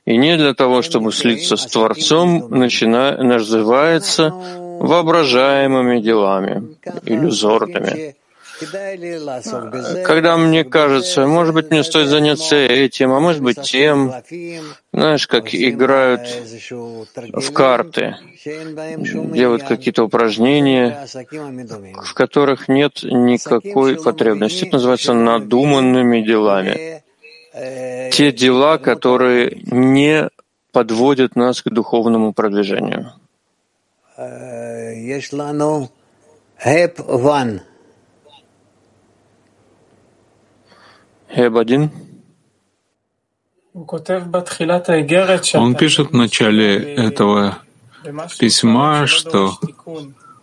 [0.06, 3.22] и не для того, чтобы слиться с Творцом, начина...
[3.22, 4.32] называется
[4.80, 8.14] воображаемыми делами, иллюзорными.
[10.04, 14.12] Когда мне кажется, может быть, мне стоит заняться этим, а может быть, тем,
[14.92, 16.20] знаешь, как играют
[17.32, 21.06] в карты, делают какие-то упражнения,
[22.02, 24.64] в которых нет никакой потребности.
[24.64, 27.02] Это называется надуманными делами.
[28.10, 30.28] Те дела, которые не
[30.72, 33.12] подводят нас к духовному продвижению.
[41.34, 41.90] Хеб-1.
[45.54, 47.58] Он пишет в начале этого
[48.38, 49.52] письма, что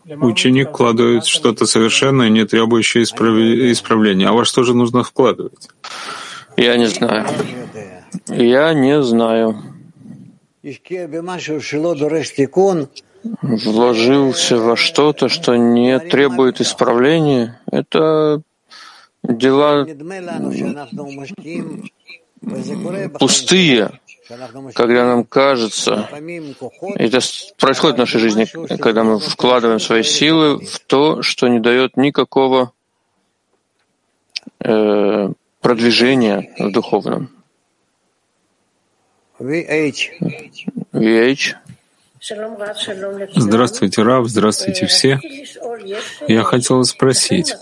[0.06, 4.28] ученик вкладывает что-то совершенное, не требующее исправления.
[4.28, 5.70] А во что же нужно вкладывать?
[6.58, 7.26] Я не знаю.
[8.28, 9.62] Я не знаю.
[13.42, 17.60] Вложился во что-то, что не требует исправления.
[17.72, 18.42] Это
[19.28, 19.86] дела
[23.20, 24.00] пустые,
[24.74, 26.10] когда нам кажется,
[26.96, 27.20] это
[27.58, 28.48] происходит в нашей жизни,
[28.78, 32.72] когда мы вкладываем свои силы в то, что не дает никакого
[34.60, 35.30] э,
[35.62, 37.30] продвижения в духовном.
[40.94, 41.56] VH.
[43.36, 45.20] Здравствуйте, Рав, здравствуйте все.
[46.28, 47.56] Я хотел спросить,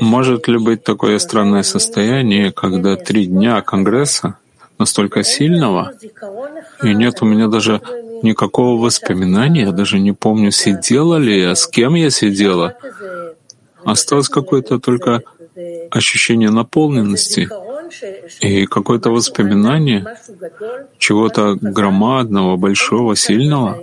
[0.00, 4.38] может ли быть такое странное состояние, когда три дня Конгресса
[4.78, 5.92] настолько сильного,
[6.82, 7.82] и нет у меня даже
[8.22, 12.78] никакого воспоминания, я даже не помню, сидела ли я, с кем я сидела.
[13.84, 15.22] Осталось какое-то только
[15.90, 17.50] ощущение наполненности
[18.40, 20.04] и какое-то воспоминание
[20.98, 23.78] чего-то громадного, большого, сильного.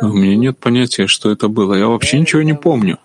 [0.00, 1.74] У меня нет понятия, что это было.
[1.74, 2.98] Я вообще ничего не помню.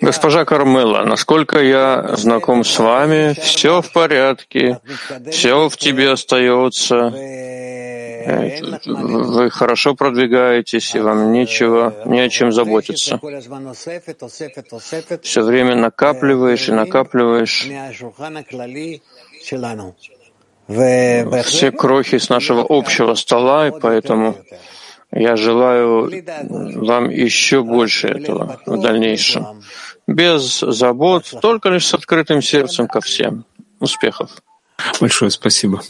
[0.00, 4.80] Госпожа Кармела, насколько я знаком с вами, все в порядке,
[5.30, 7.12] все в тебе остается.
[8.86, 13.20] Вы хорошо продвигаетесь, и вам нечего, не о чем заботиться.
[15.22, 17.68] Все время накапливаешь и накапливаешь
[21.44, 24.36] все крохи с нашего общего стола, и поэтому
[25.18, 26.10] я желаю
[26.78, 29.62] вам еще больше этого в дальнейшем.
[30.06, 33.44] Без забот, только лишь с открытым сердцем ко всем.
[33.80, 34.30] Успехов.
[35.00, 35.82] Большое спасибо.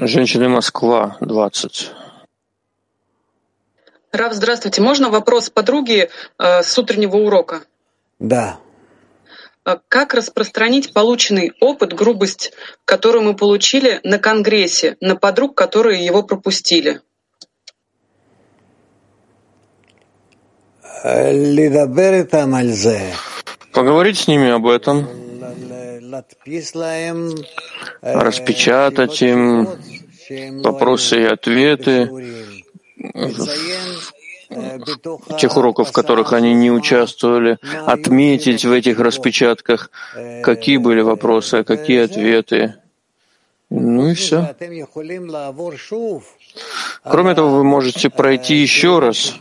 [0.00, 1.92] Женщины Москва, 20.
[4.12, 4.80] Рав, здравствуйте.
[4.82, 7.62] Можно вопрос подруги э, с утреннего урока?
[8.18, 8.58] Да.
[9.66, 12.52] А как распространить полученный опыт, грубость,
[12.84, 17.00] которую мы получили на Конгрессе, на подруг, которые его пропустили?
[23.72, 25.08] Поговорить с ними об этом,
[28.02, 29.68] распечатать им
[30.62, 32.08] вопросы и ответы,
[35.38, 39.90] тех уроков, в которых они не участвовали, отметить в этих распечатках,
[40.42, 42.74] какие были вопросы, какие ответы.
[43.70, 44.54] Ну и все.
[47.02, 49.34] Кроме того, вы можете пройти еще раз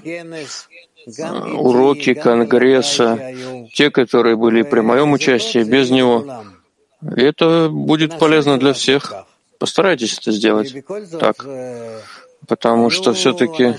[1.53, 3.33] уроки Конгресса,
[3.73, 6.43] те, которые были при моем участии, без него.
[7.01, 9.13] Это будет полезно для всех.
[9.59, 10.75] Постарайтесь это сделать
[11.19, 11.45] так
[12.47, 13.75] потому что все-таки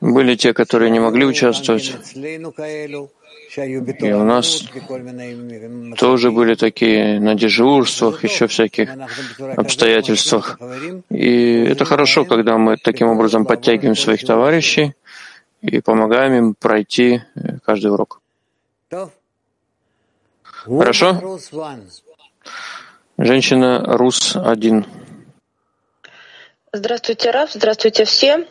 [0.00, 1.94] были те, которые не могли участвовать.
[3.56, 4.64] И у нас
[5.98, 8.88] тоже были такие на дежурствах, еще всяких
[9.56, 10.58] обстоятельствах.
[11.10, 14.94] И это хорошо, когда мы таким образом подтягиваем своих товарищей
[15.62, 17.22] и помогаем им пройти
[17.64, 18.20] каждый урок.
[20.42, 21.38] Хорошо?
[23.18, 24.84] Женщина Рус-1.
[26.72, 28.46] Здравствуйте, Раф, здравствуйте все.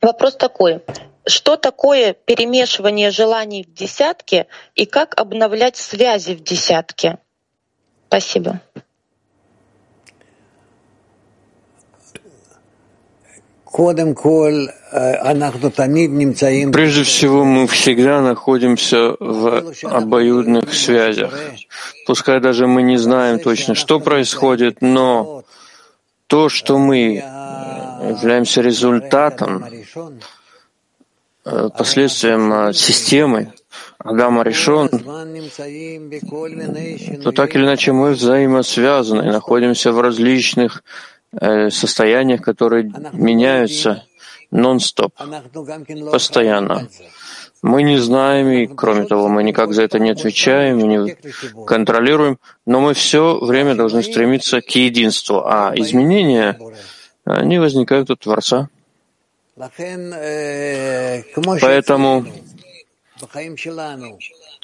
[0.00, 0.80] Вопрос такой.
[1.26, 7.18] Что такое перемешивание желаний в десятке и как обновлять связи в десятке?
[8.08, 8.62] Спасибо.
[16.72, 21.38] Прежде всего, мы всегда находимся в обоюдных связях.
[22.06, 25.44] Пускай даже мы не знаем точно, что происходит, но
[26.26, 27.22] то, что мы
[28.02, 29.64] являемся результатом,
[31.44, 33.52] э, последствием э, системы
[33.98, 34.88] Адама решен,
[37.22, 40.82] то так или иначе мы взаимосвязаны находимся в различных
[41.32, 44.04] э, состояниях, которые меняются
[44.50, 45.14] нон-стоп,
[46.12, 46.88] постоянно.
[47.62, 51.16] Мы не знаем, и кроме того, мы никак за это не отвечаем, не
[51.66, 56.58] контролируем, но мы все время должны стремиться к единству, а изменения,
[57.24, 58.68] они возникают от Творца.
[61.60, 62.26] Поэтому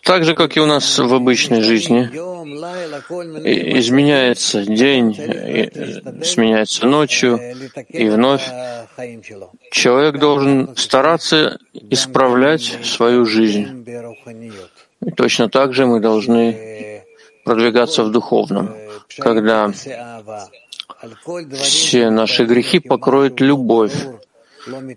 [0.02, 2.10] так же, как и у нас в обычной жизни,
[3.78, 5.14] изменяется день,
[6.24, 7.38] сменяется ночью,
[7.88, 8.48] и вновь.
[9.70, 13.86] Человек должен стараться исправлять свою жизнь.
[15.04, 17.02] И точно так же мы должны
[17.44, 18.74] продвигаться в духовном,
[19.18, 19.72] когда
[21.54, 23.94] все наши грехи покроет любовь,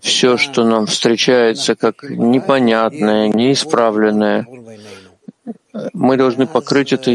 [0.01, 4.45] все, что нам встречается как непонятное, неисправленное,
[5.93, 7.11] мы должны покрыть это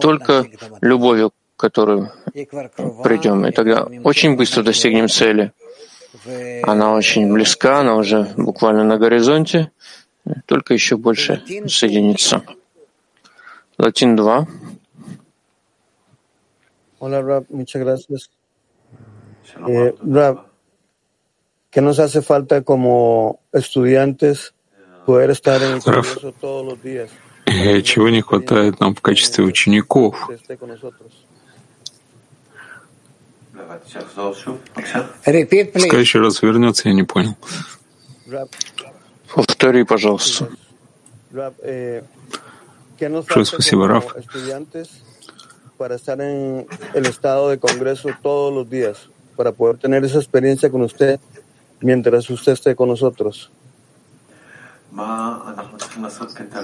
[0.00, 0.46] только
[0.80, 2.08] любовью, к которой
[3.04, 3.46] придем.
[3.46, 5.52] И тогда очень быстро достигнем цели.
[6.62, 9.70] Она очень близка, она уже буквально на горизонте,
[10.46, 12.42] только еще больше соединиться.
[13.78, 14.46] Латин 2.
[17.00, 18.30] Hola, Rab, muchas gracias.
[19.66, 20.44] Eh, Rab,
[21.70, 24.52] ¿qué nos hace falta como estudiantes
[25.06, 27.10] poder estar en el Congreso todos los días?
[27.82, 30.28] Чего не хватает нам в качестве учеников?
[35.72, 37.36] Пускай еще раз вернется, я не понял.
[39.34, 40.48] Повтори, пожалуйста.
[43.00, 44.14] Большое спасибо, Раф.
[45.76, 50.68] para estar en el estado de Congreso todos los días, para poder tener esa experiencia
[50.70, 51.18] con usted
[51.80, 53.50] mientras usted esté con nosotros.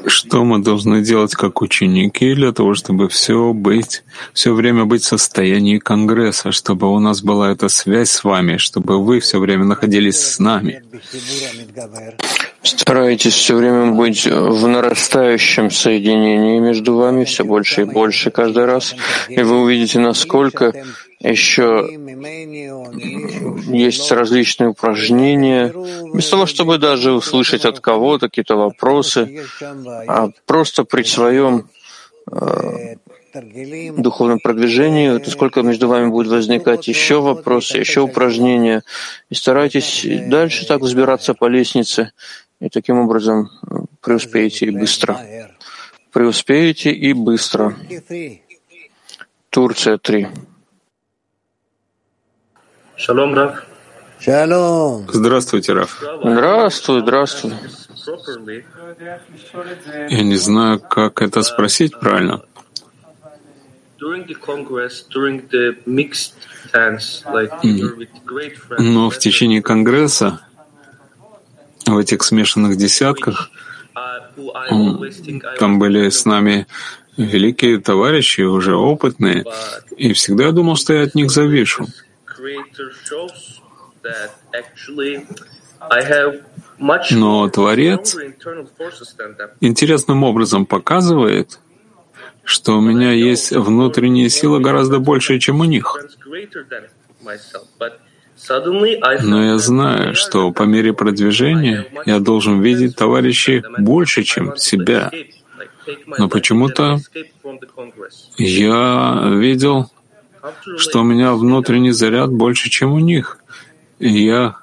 [0.07, 4.03] Что мы должны делать как ученики для того, чтобы все быть,
[4.33, 9.03] все время быть в состоянии Конгресса, чтобы у нас была эта связь с вами, чтобы
[9.03, 10.83] вы все время находились с нами?
[12.63, 18.95] Старайтесь все время быть в нарастающем соединении между вами, все больше и больше каждый раз,
[19.29, 20.73] и вы увидите, насколько
[21.31, 21.89] еще
[23.67, 25.73] есть различные упражнения,
[26.15, 29.45] без того, чтобы даже услышать от кого-то какие-то вопросы,
[30.07, 31.69] а просто при своем
[32.31, 32.97] э,
[33.97, 38.83] духовном продвижении, то сколько между вами будет возникать еще вопросы, еще упражнения,
[39.31, 42.13] и старайтесь дальше так взбираться по лестнице,
[42.61, 43.51] и таким образом
[44.01, 45.21] преуспеете и быстро.
[46.13, 47.77] Преуспеете и быстро.
[49.51, 50.29] Турция 3.
[52.97, 53.65] Шалом, Раф.
[55.13, 56.03] Здравствуйте, Раф.
[56.25, 57.53] Здравствуй, здравствуй.
[60.09, 62.43] Я не знаю, как это спросить правильно.
[68.79, 70.41] Но в течение Конгресса,
[71.87, 73.51] в этих смешанных десятках,
[75.59, 76.67] там были с нами
[77.17, 79.45] великие товарищи, уже опытные,
[79.97, 81.87] и всегда я думал, что я от них завишу.
[87.11, 88.17] Но Творец
[89.61, 91.59] интересным образом показывает,
[92.45, 95.97] что у меня есть внутренняя сила гораздо больше, чем у них.
[99.23, 105.11] Но я знаю, что по мере продвижения я должен видеть товарищей больше, чем себя.
[106.19, 106.99] Но почему-то
[108.37, 109.91] я видел
[110.79, 113.39] что у меня внутренний заряд больше, чем у них.
[113.99, 114.57] И я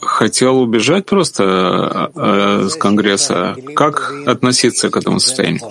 [0.00, 3.56] хотел убежать просто э, с Конгресса.
[3.74, 5.70] Как относиться к этому состоянию?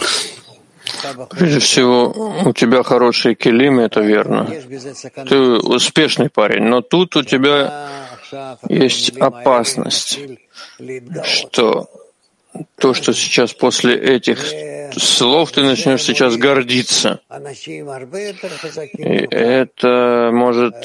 [1.32, 2.09] Прежде всего,
[2.45, 4.47] у тебя хорошие килимы, это верно.
[5.27, 7.89] Ты успешный парень, но тут у тебя
[8.69, 10.19] есть опасность,
[11.23, 11.89] что
[12.78, 14.39] то, что сейчас после этих
[14.97, 17.22] слов ты начнешь сейчас гордиться.
[18.97, 20.76] И это может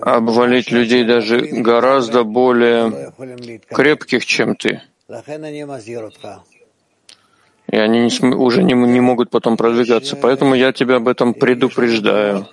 [0.00, 3.12] обвалить людей даже гораздо более
[3.68, 4.82] крепких, чем ты.
[7.70, 10.16] И они не, уже не, не могут потом продвигаться.
[10.16, 12.48] Поэтому я тебя об этом предупреждаю.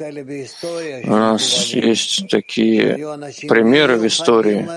[1.06, 2.98] У нас есть такие
[3.48, 4.68] примеры в истории,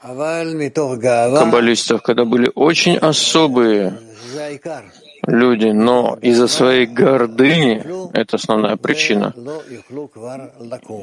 [0.00, 3.98] каббалистов, когда были очень особые
[5.26, 7.84] люди, но из-за своей гордыни,
[8.16, 9.34] это основная причина,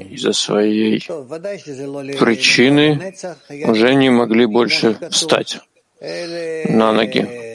[0.09, 1.05] из-за своей
[2.19, 3.13] причины
[3.67, 5.59] уже не могли больше встать
[5.99, 7.54] на ноги.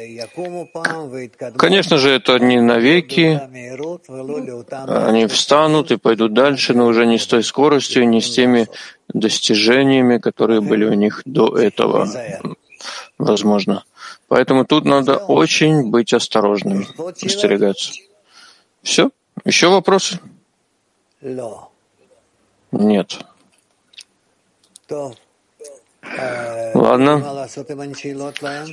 [1.56, 3.40] Конечно же, это не навеки.
[5.08, 8.68] Они встанут и пойдут дальше, но уже не с той скоростью, не с теми
[9.08, 12.08] достижениями, которые были у них до этого,
[13.18, 13.84] возможно.
[14.28, 16.86] Поэтому тут надо очень быть осторожным,
[17.22, 17.92] остерегаться.
[18.82, 19.10] Все?
[19.44, 20.20] Еще вопросы?
[22.72, 23.18] Нет.
[26.74, 27.46] Ладно.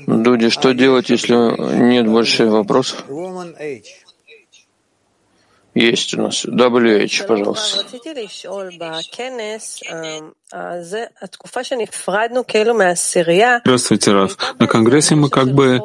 [0.08, 1.36] Дуди, что делать, если
[1.82, 3.06] нет больше вопросов?
[5.78, 6.44] Есть у нас.
[6.44, 7.86] WH, пожалуйста.
[13.64, 14.38] Здравствуйте, Раф.
[14.60, 15.82] На Конгрессе мы как бы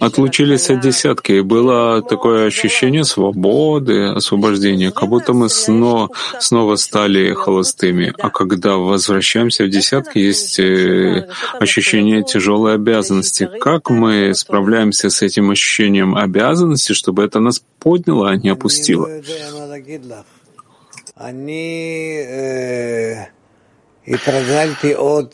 [0.00, 7.34] отлучились от десятки, и было такое ощущение свободы, освобождения, как будто мы снова, снова стали
[7.34, 8.14] холостыми.
[8.18, 11.28] А когда возвращаемся в десятки, есть э,
[11.60, 13.48] ощущение тяжелой обязанности.
[13.60, 19.08] Как мы справляемся с этим ощущением обязанности, чтобы это нас подняло, а не опустило?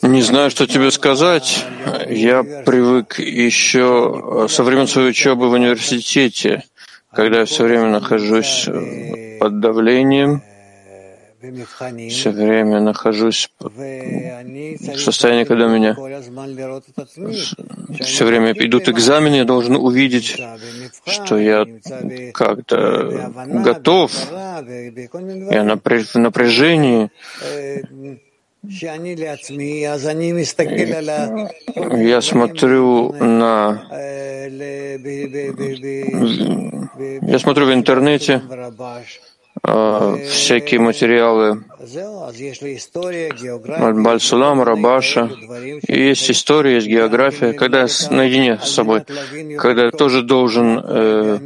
[0.01, 1.65] Не знаю, что тебе сказать.
[2.09, 6.63] Я привык еще со времен своей учебы в университете,
[7.11, 8.67] когда я все время нахожусь
[9.39, 10.41] под давлением,
[12.09, 15.95] все время нахожусь в состоянии, когда меня
[17.99, 20.41] все время идут экзамены, я должен увидеть,
[21.05, 21.65] что я
[22.33, 23.31] как-то
[23.63, 25.63] готов, я
[26.13, 27.09] в напряжении.
[32.05, 33.83] Я смотрю на...
[37.21, 38.41] Я смотрю в интернете
[39.63, 41.63] всякие материалы
[44.03, 45.29] Бальсулам, Рабаша.
[45.87, 49.03] И есть история, есть география, когда я наедине с собой,
[49.57, 51.39] когда я тоже должен э,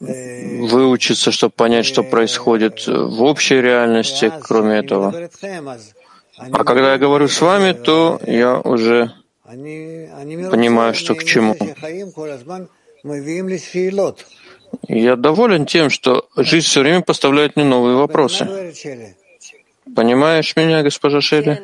[0.00, 5.28] выучиться, чтобы понять, что происходит в общей реальности, кроме этого.
[6.38, 9.12] А когда я говорю с вами, то я уже
[9.44, 11.56] понимаю, что к чему.
[14.88, 18.72] Я доволен тем, что жизнь все время поставляет мне новые вопросы.
[19.96, 21.60] Понимаешь меня, госпожа Шелли?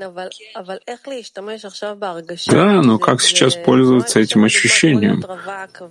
[2.49, 5.25] Да, но как сейчас пользоваться этим ощущением?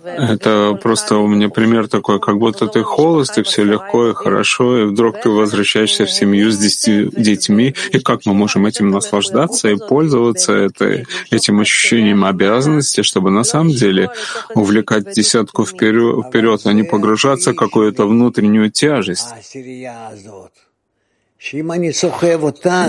[0.04, 4.82] Это просто у меня пример такой, как будто ты холост, и все легко и хорошо,
[4.82, 9.68] и вдруг ты возвращаешься в семью с десяти детьми, и как мы можем этим наслаждаться
[9.68, 14.10] и пользоваться это, этим ощущением обязанности, чтобы на самом деле
[14.54, 19.28] увлекать десятку вперед, вперед а не погружаться в какую-то внутреннюю тяжесть.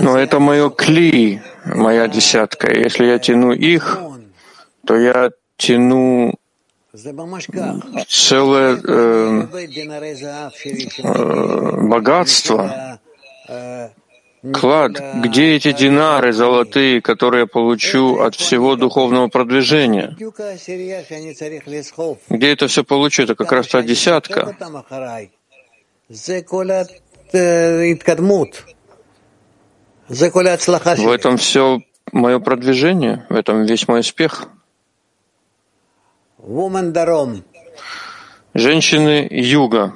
[0.02, 2.72] Но это мое кли, моя десятка.
[2.72, 4.00] Если я тяну их,
[4.84, 6.34] то я тяну
[8.08, 9.46] целое э,
[10.98, 12.98] э, богатство,
[14.52, 14.92] клад.
[15.14, 20.16] Где эти динары золотые, которые я получу от всего духовного продвижения?
[22.28, 23.22] Где это все получу?
[23.22, 24.56] Это как раз та десятка.
[31.06, 31.80] В этом все
[32.12, 34.48] мое продвижение, в этом весь мой успех.
[38.54, 39.94] Женщины юга.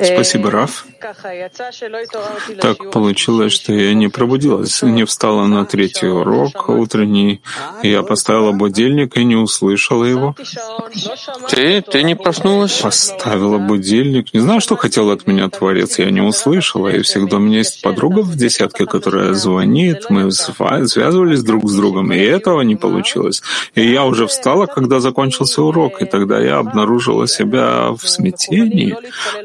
[0.00, 0.86] Спасибо, Раф.
[2.60, 7.40] Так получилось, что я не пробудилась, не встала на третий урок утренний.
[7.82, 10.34] Я поставила будильник и не услышала его.
[11.50, 11.82] Ты?
[11.82, 12.80] Ты не проснулась?
[12.80, 14.32] Поставила будильник.
[14.32, 15.98] Не знаю, что хотел от меня Творец.
[15.98, 16.88] Я не услышала.
[16.88, 20.10] И всегда у меня есть подруга в десятке, которая звонит.
[20.10, 23.42] Мы связывались друг с другом, и этого не получилось.
[23.74, 28.96] И я уже встала, когда закончился урок, и тогда я обнаружила себя в смятении,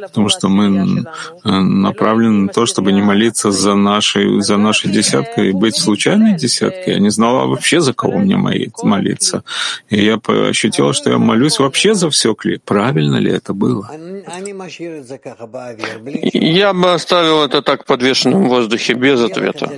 [0.02, 1.06] потому что мы
[1.52, 6.94] направлены на то, чтобы не молиться за нашей, за нашей десяткой и быть случайной десяткой.
[6.94, 9.44] Я не знала вообще, за кого мне молиться.
[9.90, 10.20] И я
[10.50, 12.60] ощутила, что я молюсь вообще за все кли.
[12.64, 13.90] Правильно ли это было?
[16.34, 19.72] Я бы оставил это так в воздухе без ответа.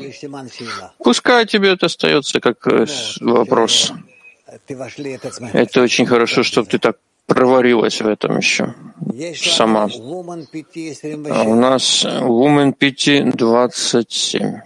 [1.03, 2.85] Пускай тебе это остается как э,
[3.21, 3.93] вопрос.
[5.53, 6.97] Это очень хорошо, чтобы ты так
[7.33, 8.73] проварилась в этом еще
[9.35, 9.87] сама.
[11.29, 14.59] А у нас Woman PT 27.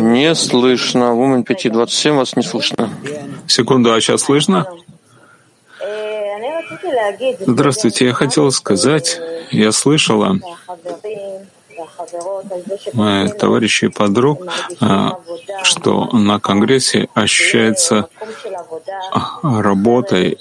[0.00, 1.04] Не слышно.
[1.14, 2.90] Woman PT 27 вас не слышно.
[3.46, 4.66] Секунду, а сейчас слышно?
[7.40, 9.20] Здравствуйте, я хотела сказать,
[9.50, 10.38] я слышала
[12.92, 14.46] моих товарищей и подруг,
[14.80, 15.18] а,
[15.62, 18.08] что на Конгрессе ощущается
[19.12, 20.38] а, работой,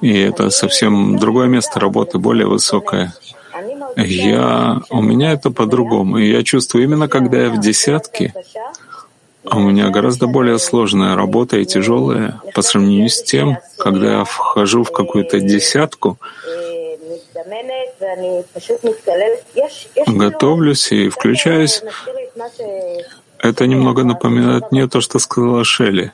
[0.00, 3.14] и это совсем другое место работы, более высокое.
[3.96, 6.18] Я, у меня это по-другому.
[6.18, 8.34] И я чувствую, именно когда я в десятке,
[9.44, 14.84] у меня гораздо более сложная работа и тяжелая по сравнению с тем, когда я вхожу
[14.84, 16.18] в какую-то десятку,
[20.06, 21.82] готовлюсь и включаюсь.
[23.38, 26.12] Это немного напоминает мне то, что сказала Шелли,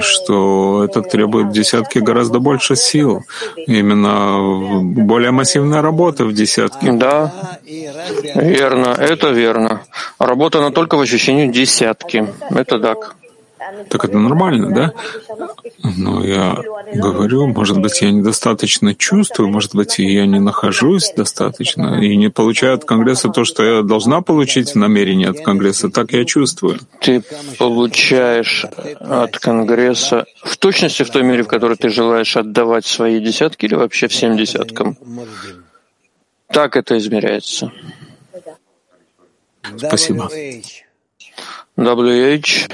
[0.00, 3.24] что это требует десятки гораздо больше сил.
[3.66, 6.92] Именно более массивная работа в десятке.
[6.92, 7.32] Да,
[7.64, 9.82] верно, это верно.
[10.18, 12.32] Работа, она только в ощущении десятки.
[12.50, 13.16] Это так.
[13.88, 14.92] Так это нормально, да?
[15.96, 16.62] Но я
[16.94, 22.74] говорю, может быть, я недостаточно чувствую, может быть, я не нахожусь достаточно и не получаю
[22.74, 25.90] от Конгресса то, что я должна получить в намерении от Конгресса.
[25.90, 26.78] Так я чувствую.
[27.00, 27.22] Ты
[27.58, 28.64] получаешь
[29.00, 33.74] от Конгресса в точности в той мере, в которой ты желаешь отдавать свои десятки или
[33.74, 34.96] вообще всем десяткам?
[36.48, 37.72] Так это измеряется.
[39.76, 40.30] Спасибо.
[41.78, 42.68] WH.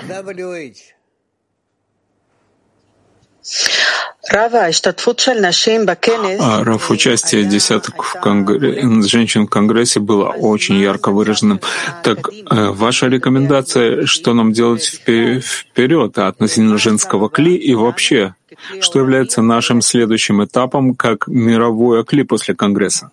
[6.40, 8.80] А Раф, участие десяток в конгре...
[9.02, 11.60] женщин в Конгрессе было очень ярко выраженным.
[12.02, 18.34] Так э, ваша рекомендация, что нам делать вперед относительно женского кли и вообще,
[18.80, 23.10] что является нашим следующим этапом как мировое кли после Конгресса?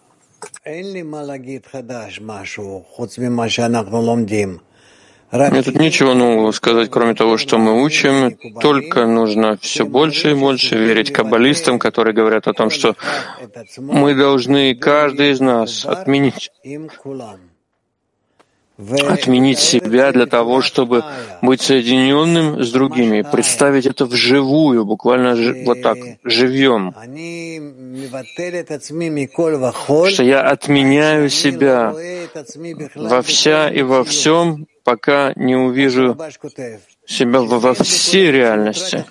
[5.32, 8.38] Мне тут ничего нового сказать, кроме того, что мы учим.
[8.60, 12.96] Только нужно все больше и больше верить каббалистам, которые говорят о том, что
[13.78, 16.52] мы должны, каждый из нас, отменить
[19.08, 21.04] отменить себя для того, чтобы
[21.42, 26.94] быть соединенным с другими, представить это вживую, буквально вот так, живьем.
[30.10, 31.94] Что я отменяю себя
[32.96, 36.18] во вся и во всем, пока не увижу
[37.06, 39.06] себя во всей реальности,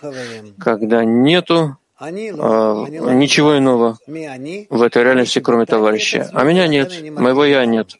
[0.58, 6.30] когда нету э, ничего иного в этой реальности, кроме товарища.
[6.32, 7.96] А меня нет, моего я нет.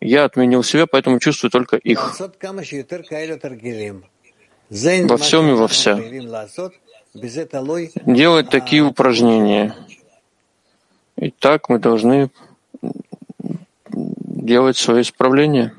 [0.00, 2.20] Я отменил себя, поэтому чувствую только их.
[4.70, 5.98] Во всем и во вся.
[8.06, 9.74] Делать такие упражнения.
[11.16, 12.30] И так мы должны
[13.92, 15.74] делать свое исправление.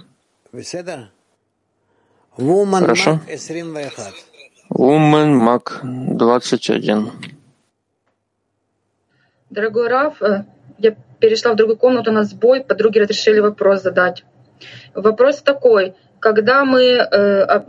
[2.38, 3.20] Хорошо?
[4.70, 7.12] Woman Мак 21.
[9.50, 10.46] Дорогой Раф, э,
[10.78, 14.24] я перешла в другую комнату на сбой, подруги разрешили вопрос задать.
[14.96, 15.94] Вопрос такой.
[16.20, 17.64] Когда мы э,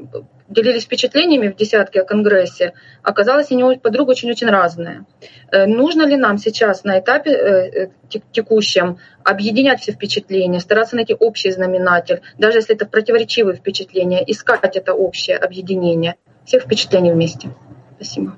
[0.49, 2.73] делились впечатлениями в десятке о Конгрессе,
[3.03, 5.05] оказалось, они у подруг очень-очень разные.
[5.51, 7.89] Э, нужно ли нам сейчас на этапе э, э
[8.31, 14.93] текущем объединять все впечатления, стараться найти общий знаменатель, даже если это противоречивые впечатления, искать это
[14.93, 17.49] общее объединение всех впечатлений вместе?
[17.97, 18.37] Спасибо.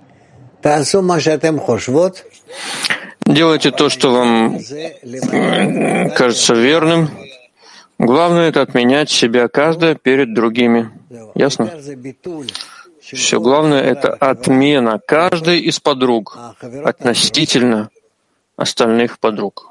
[3.26, 4.58] Делайте то, что вам
[6.14, 7.10] кажется верным.
[7.98, 10.90] Главное— это отменять себя каждая перед другими.
[11.34, 11.70] Ясно?
[13.00, 16.38] Все главное— это отмена каждой из подруг
[16.84, 17.90] относительно
[18.56, 19.70] остальных подруг.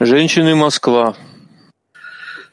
[0.00, 1.14] Женщины Москва.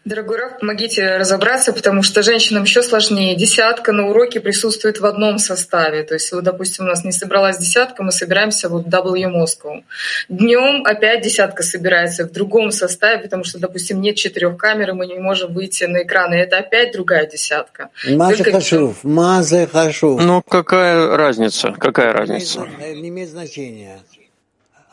[0.06, 3.38] Дорогой Раф, помогите разобраться, потому что женщинам еще сложнее.
[3.38, 6.04] Десятка на уроке присутствует в одном составе.
[6.04, 9.82] То есть, вот, допустим, у нас не собралась десятка, мы собираемся вот в W Moscow.
[10.28, 15.08] Днем опять десятка собирается в другом составе, потому что, допустим, нет четырех камер, и мы
[15.08, 17.89] не можем выйти на экран, и это опять другая десятка.
[18.06, 20.22] Мазе хашув, мазе хашув.
[20.22, 21.72] Ну, какая разница?
[21.80, 22.68] Какая разница?
[22.93, 23.99] Не имеет значения.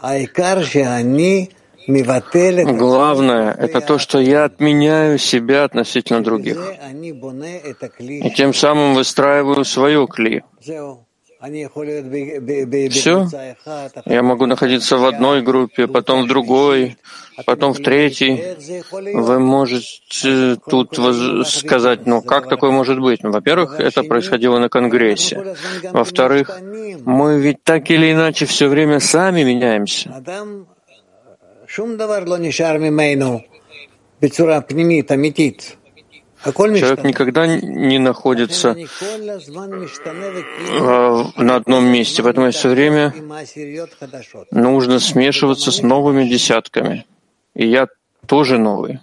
[0.01, 1.51] Айкар, они
[1.87, 6.59] Главное— это то, что я отменяю себя относительно других.
[7.99, 10.43] И тем самым выстраиваю свое кли.
[12.91, 13.29] Все.
[14.05, 16.99] Я могу находиться в одной группе, потом в другой,
[17.47, 18.57] потом в третьей.
[19.15, 20.99] Вы можете тут
[21.47, 23.23] сказать, ну как такое может быть?
[23.23, 25.57] Ну, во-первых, это происходило на Конгрессе.
[25.93, 26.61] Во-вторых,
[27.07, 30.23] мы ведь так или иначе все время сами меняемся.
[36.81, 38.75] Человек никогда не находится
[41.37, 43.15] на одном месте, поэтому все время
[44.51, 47.07] нужно смешиваться с новыми десятками.
[47.55, 47.89] И я
[48.27, 49.01] тоже новый.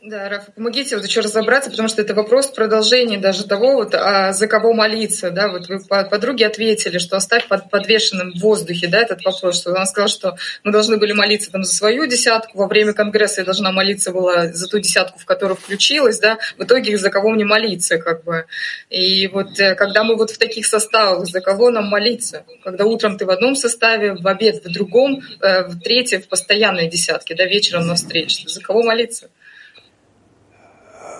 [0.00, 4.32] Да, Раф, помогите вот еще разобраться, потому что это вопрос продолжения даже того, вот, а
[4.32, 5.30] за кого молиться.
[5.32, 5.48] Да?
[5.48, 9.60] Вот вы подруге ответили, что оставь под подвешенным в воздухе да, этот вопрос.
[9.60, 12.58] Что она сказала, что мы должны были молиться там, за свою десятку.
[12.58, 16.20] Во время Конгресса я должна молиться была за ту десятку, в которую включилась.
[16.20, 16.38] Да?
[16.56, 17.98] В итоге за кого мне молиться?
[17.98, 18.46] Как бы.
[18.90, 22.44] И вот э, когда мы вот в таких составах, за кого нам молиться?
[22.62, 26.88] Когда утром ты в одном составе, в обед в другом, э, в третьем в постоянной
[26.88, 28.48] десятке, да, вечером на встрече.
[28.48, 29.28] За кого молиться?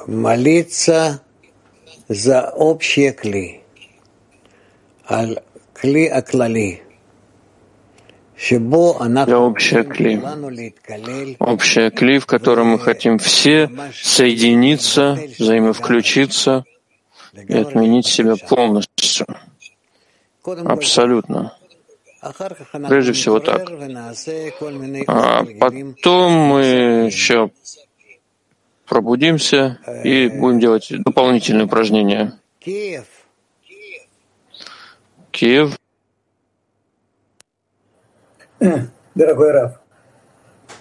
[0.09, 1.21] Молиться
[2.09, 3.61] за общее кли,
[5.75, 6.83] кли аклали,
[8.41, 10.23] для общей кли.
[11.39, 13.71] Общая кли, в котором мы хотим все
[14.03, 16.65] соединиться, взаимовключиться
[17.35, 19.27] и отменить себя полностью.
[20.45, 21.55] Абсолютно.
[22.89, 23.69] Прежде всего так.
[25.07, 26.65] А потом мы
[27.07, 27.51] еще
[28.89, 32.33] пробудимся и будем делать дополнительные упражнения.
[35.31, 35.79] Киев.
[38.61, 38.79] Э,
[39.15, 39.81] дорогой Раф,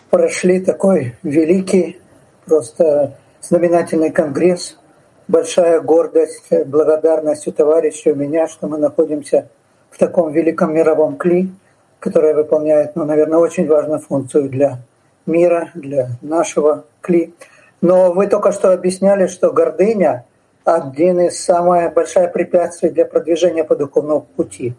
[0.10, 2.00] прошли такой великий,
[2.46, 4.80] просто знаменательный конгресс,
[5.28, 9.50] большая гордость, благодарность у товарищей, у меня, что мы находимся
[9.92, 11.52] в таком великом мировом кли,
[12.00, 14.80] которое выполняет, ну, наверное, очень важную функцию для
[15.26, 17.34] мира, для нашего кли.
[17.82, 20.26] Но вы только что объясняли, что гордыня–
[20.68, 24.74] один из самых больших препятствий для продвижения по духовному пути.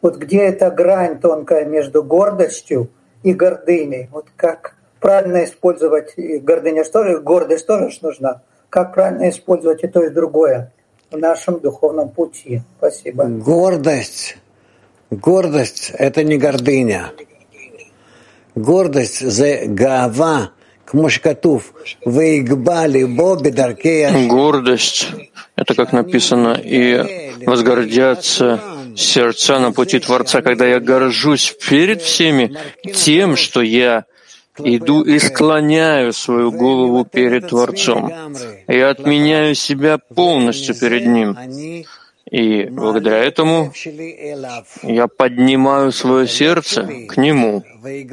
[0.00, 2.88] Вот где эта грань тонкая между гордостью
[3.22, 4.08] и гордыней?
[4.10, 8.40] Вот как правильно использовать гордыня, что ли, гордость тоже нужна?
[8.70, 10.72] Как правильно использовать и то, и другое
[11.10, 12.62] в нашем духовном пути?
[12.78, 13.24] Спасибо.
[13.24, 14.38] Гордость.
[15.10, 17.12] Гордость– это не гордыня.
[18.54, 20.52] Гордость– за гава,
[24.28, 25.08] Гордость—
[25.56, 28.60] это, как написано, и возгордятся
[28.96, 32.56] сердца на пути Творца, когда я горжусь перед всеми
[32.94, 34.04] тем, что я
[34.58, 38.12] иду и склоняю свою голову перед Творцом.
[38.68, 41.36] Я отменяю себя полностью перед Ним.
[42.30, 43.72] И благодаря этому
[44.82, 47.64] я поднимаю свое сердце к Нему.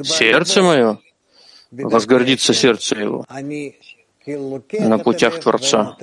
[0.04, 0.98] Сердце мое—
[1.72, 3.26] возгордится сердце его
[4.26, 5.96] на путях Творца.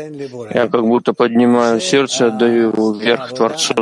[0.54, 3.74] Я как будто поднимаю сердце, отдаю его вверх Творцу.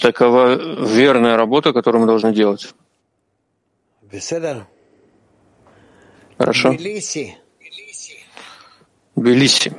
[0.00, 0.54] Такова
[0.86, 2.74] верная работа, которую мы должны делать.
[6.38, 6.76] Хорошо?
[9.16, 9.72] Белиси.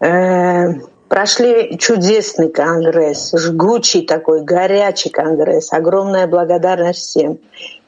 [0.00, 0.72] Э,
[1.08, 5.72] Прошли чудесный конгресс, жгучий такой, горячий конгресс.
[5.72, 7.38] Огромная благодарность всем.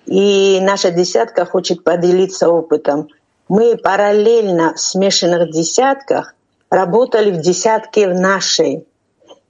[0.07, 3.09] И наша десятка хочет поделиться опытом.
[3.49, 6.35] Мы параллельно в смешанных десятках
[6.71, 8.87] работали в десятке в нашей.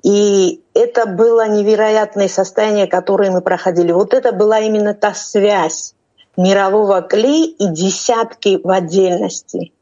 [0.03, 3.93] И это было невероятное состояние, которое мы проходили.
[3.93, 5.95] Вот это была именно та связь
[6.39, 9.73] мирового клей и десятки в отдельности.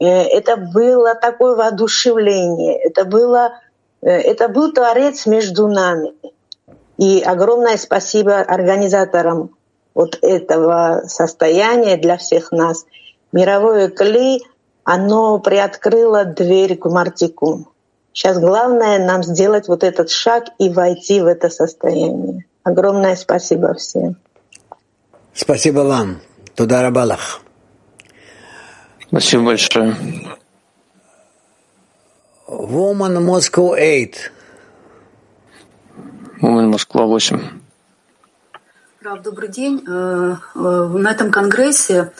[0.00, 3.60] Э, это было такое воодушевление, это, было,
[4.00, 6.12] э, это был Творец между нами.
[6.98, 9.50] И огромное спасибо организаторам
[9.94, 12.86] вот этого состояния для всех нас.
[13.32, 14.44] Мировое клей,
[14.84, 17.68] оно приоткрыло дверь к Мартику.
[18.12, 22.46] Сейчас главное нам сделать вот этот шаг и войти в это состояние.
[22.64, 24.16] Огромное спасибо всем.
[25.34, 26.20] Спасибо вам.
[26.56, 27.40] Туда рабалах.
[29.08, 29.96] Спасибо большое.
[32.46, 34.12] Woman Moscow 8.
[36.42, 37.40] Woman Москва 8.
[39.00, 39.82] Прав, добрый день.
[39.88, 42.12] Э, э, на этом конгрессе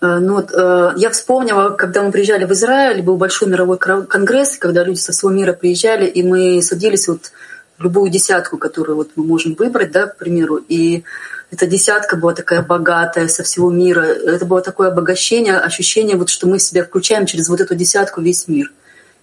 [0.00, 4.84] э, ну вот, я вспомнила, когда мы приезжали в Израиль, был большой мировой конгресс, когда
[4.84, 7.32] люди со всего мира приезжали, и мы садились вот
[7.78, 11.04] любую десятку, которую вот мы можем выбрать, да, к примеру, и
[11.50, 14.00] эта десятка была такая богатая со всего мира.
[14.00, 18.48] Это было такое обогащение, ощущение, вот, что мы себя включаем через вот эту десятку весь
[18.48, 18.72] мир.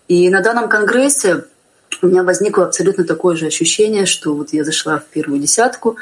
[0.08, 1.46] И на данном конгрессе
[2.02, 5.98] у меня возникло абсолютно такое же ощущение, что вот я зашла в первую десятку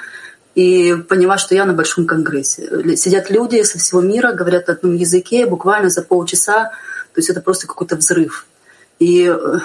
[0.54, 2.96] и поняла, что я на большом конгрессе.
[2.96, 6.72] Сидят люди со всего мира, говорят на одном языке, буквально за полчаса,
[7.14, 8.46] то есть это просто какой-то взрыв.
[9.00, 9.60] И э,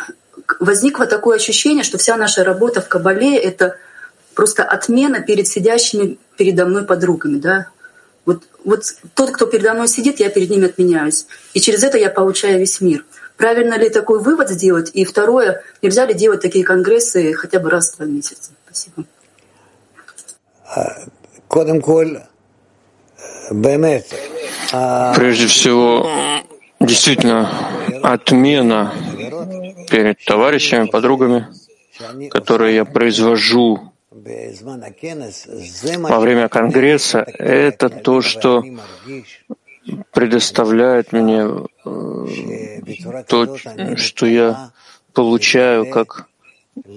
[0.60, 3.76] возникло такое ощущение, что вся наша работа в Кабале— это
[4.34, 7.68] просто отмена перед сидящими передо мной подругами, да.
[8.24, 8.82] Вот, вот
[9.14, 11.26] тот, кто передо мной сидит, я перед ним отменяюсь.
[11.54, 13.04] И через это я получаю весь мир.
[13.36, 14.90] Правильно ли такой вывод сделать?
[14.94, 18.50] И второе, нельзя ли делать такие конгрессы хотя бы раз в два месяца?
[18.64, 19.04] Спасибо.
[25.16, 26.08] Прежде всего,
[26.80, 27.50] действительно,
[28.02, 28.92] отмена
[29.90, 31.48] перед товарищами, подругами,
[32.30, 38.62] которые я произвожу во время Конгресса, это то, что
[40.12, 41.48] предоставляет мне
[41.84, 43.56] э, то,
[43.96, 44.70] что я
[45.12, 46.28] получаю как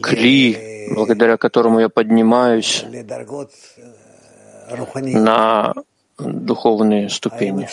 [0.02, 2.84] кли, благодаря которому я поднимаюсь
[4.96, 5.74] на
[6.20, 7.68] духовные ступени.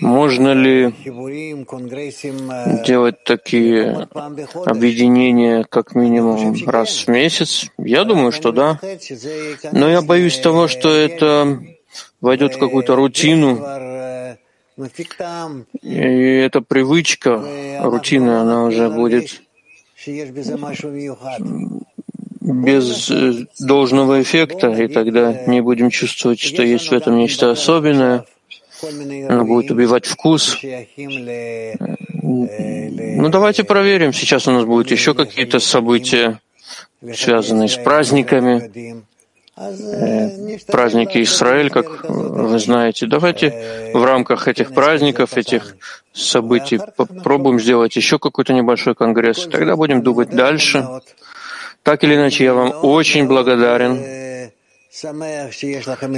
[0.00, 0.94] Можно ли
[2.84, 4.08] делать такие
[4.66, 7.70] объединения как минимум раз в месяц?
[7.78, 8.80] Я думаю, что да.
[9.72, 11.60] Но я боюсь того, что это
[12.20, 13.64] войдет в какую-то рутину,
[15.82, 17.42] и эта привычка,
[17.82, 19.42] рутина, она уже будет
[22.48, 28.24] без э, должного эффекта, и тогда не будем чувствовать, что есть в этом нечто особенное.
[29.28, 30.56] Она будет убивать вкус.
[32.22, 34.12] Ну, давайте проверим.
[34.12, 36.40] Сейчас у нас будут еще какие-то события,
[37.14, 39.04] связанные с праздниками.
[39.56, 43.06] Э, праздники Израиль, как вы знаете.
[43.06, 45.74] Давайте в рамках этих праздников, этих
[46.12, 49.48] событий попробуем сделать еще какой-то небольшой конгресс.
[49.50, 50.86] Тогда будем думать дальше.
[51.88, 53.94] Так или иначе, я вам очень благодарен.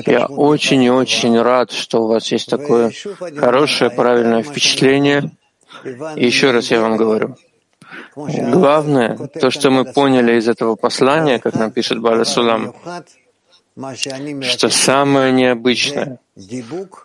[0.04, 2.90] Я очень и очень рад, что у вас есть такое
[3.36, 5.30] хорошее, правильное впечатление.
[6.16, 7.36] И еще раз я вам говорю,
[8.16, 12.74] главное, то, что мы поняли из этого послания, как нам пишет Баля Сулам,
[14.42, 16.18] что самое необычное,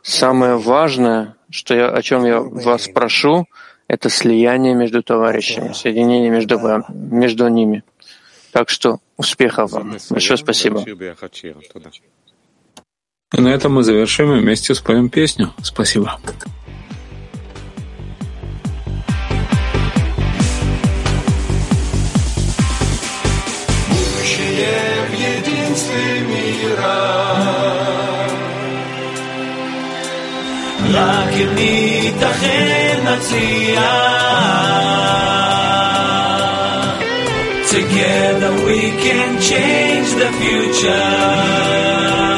[0.02, 3.46] самое важное, что я, о чем я вас прошу,
[3.88, 6.60] это слияние между товарищами, соединение между,
[6.90, 7.84] между ними.
[8.55, 9.97] Так что успехов вам.
[10.11, 10.85] Большое спасибо.
[13.33, 15.53] И на этом мы завершим и вместе споем песню.
[15.63, 16.19] Спасибо.
[30.93, 34.01] רק אם ניתכן נצליח
[38.16, 42.35] Together we can change the future.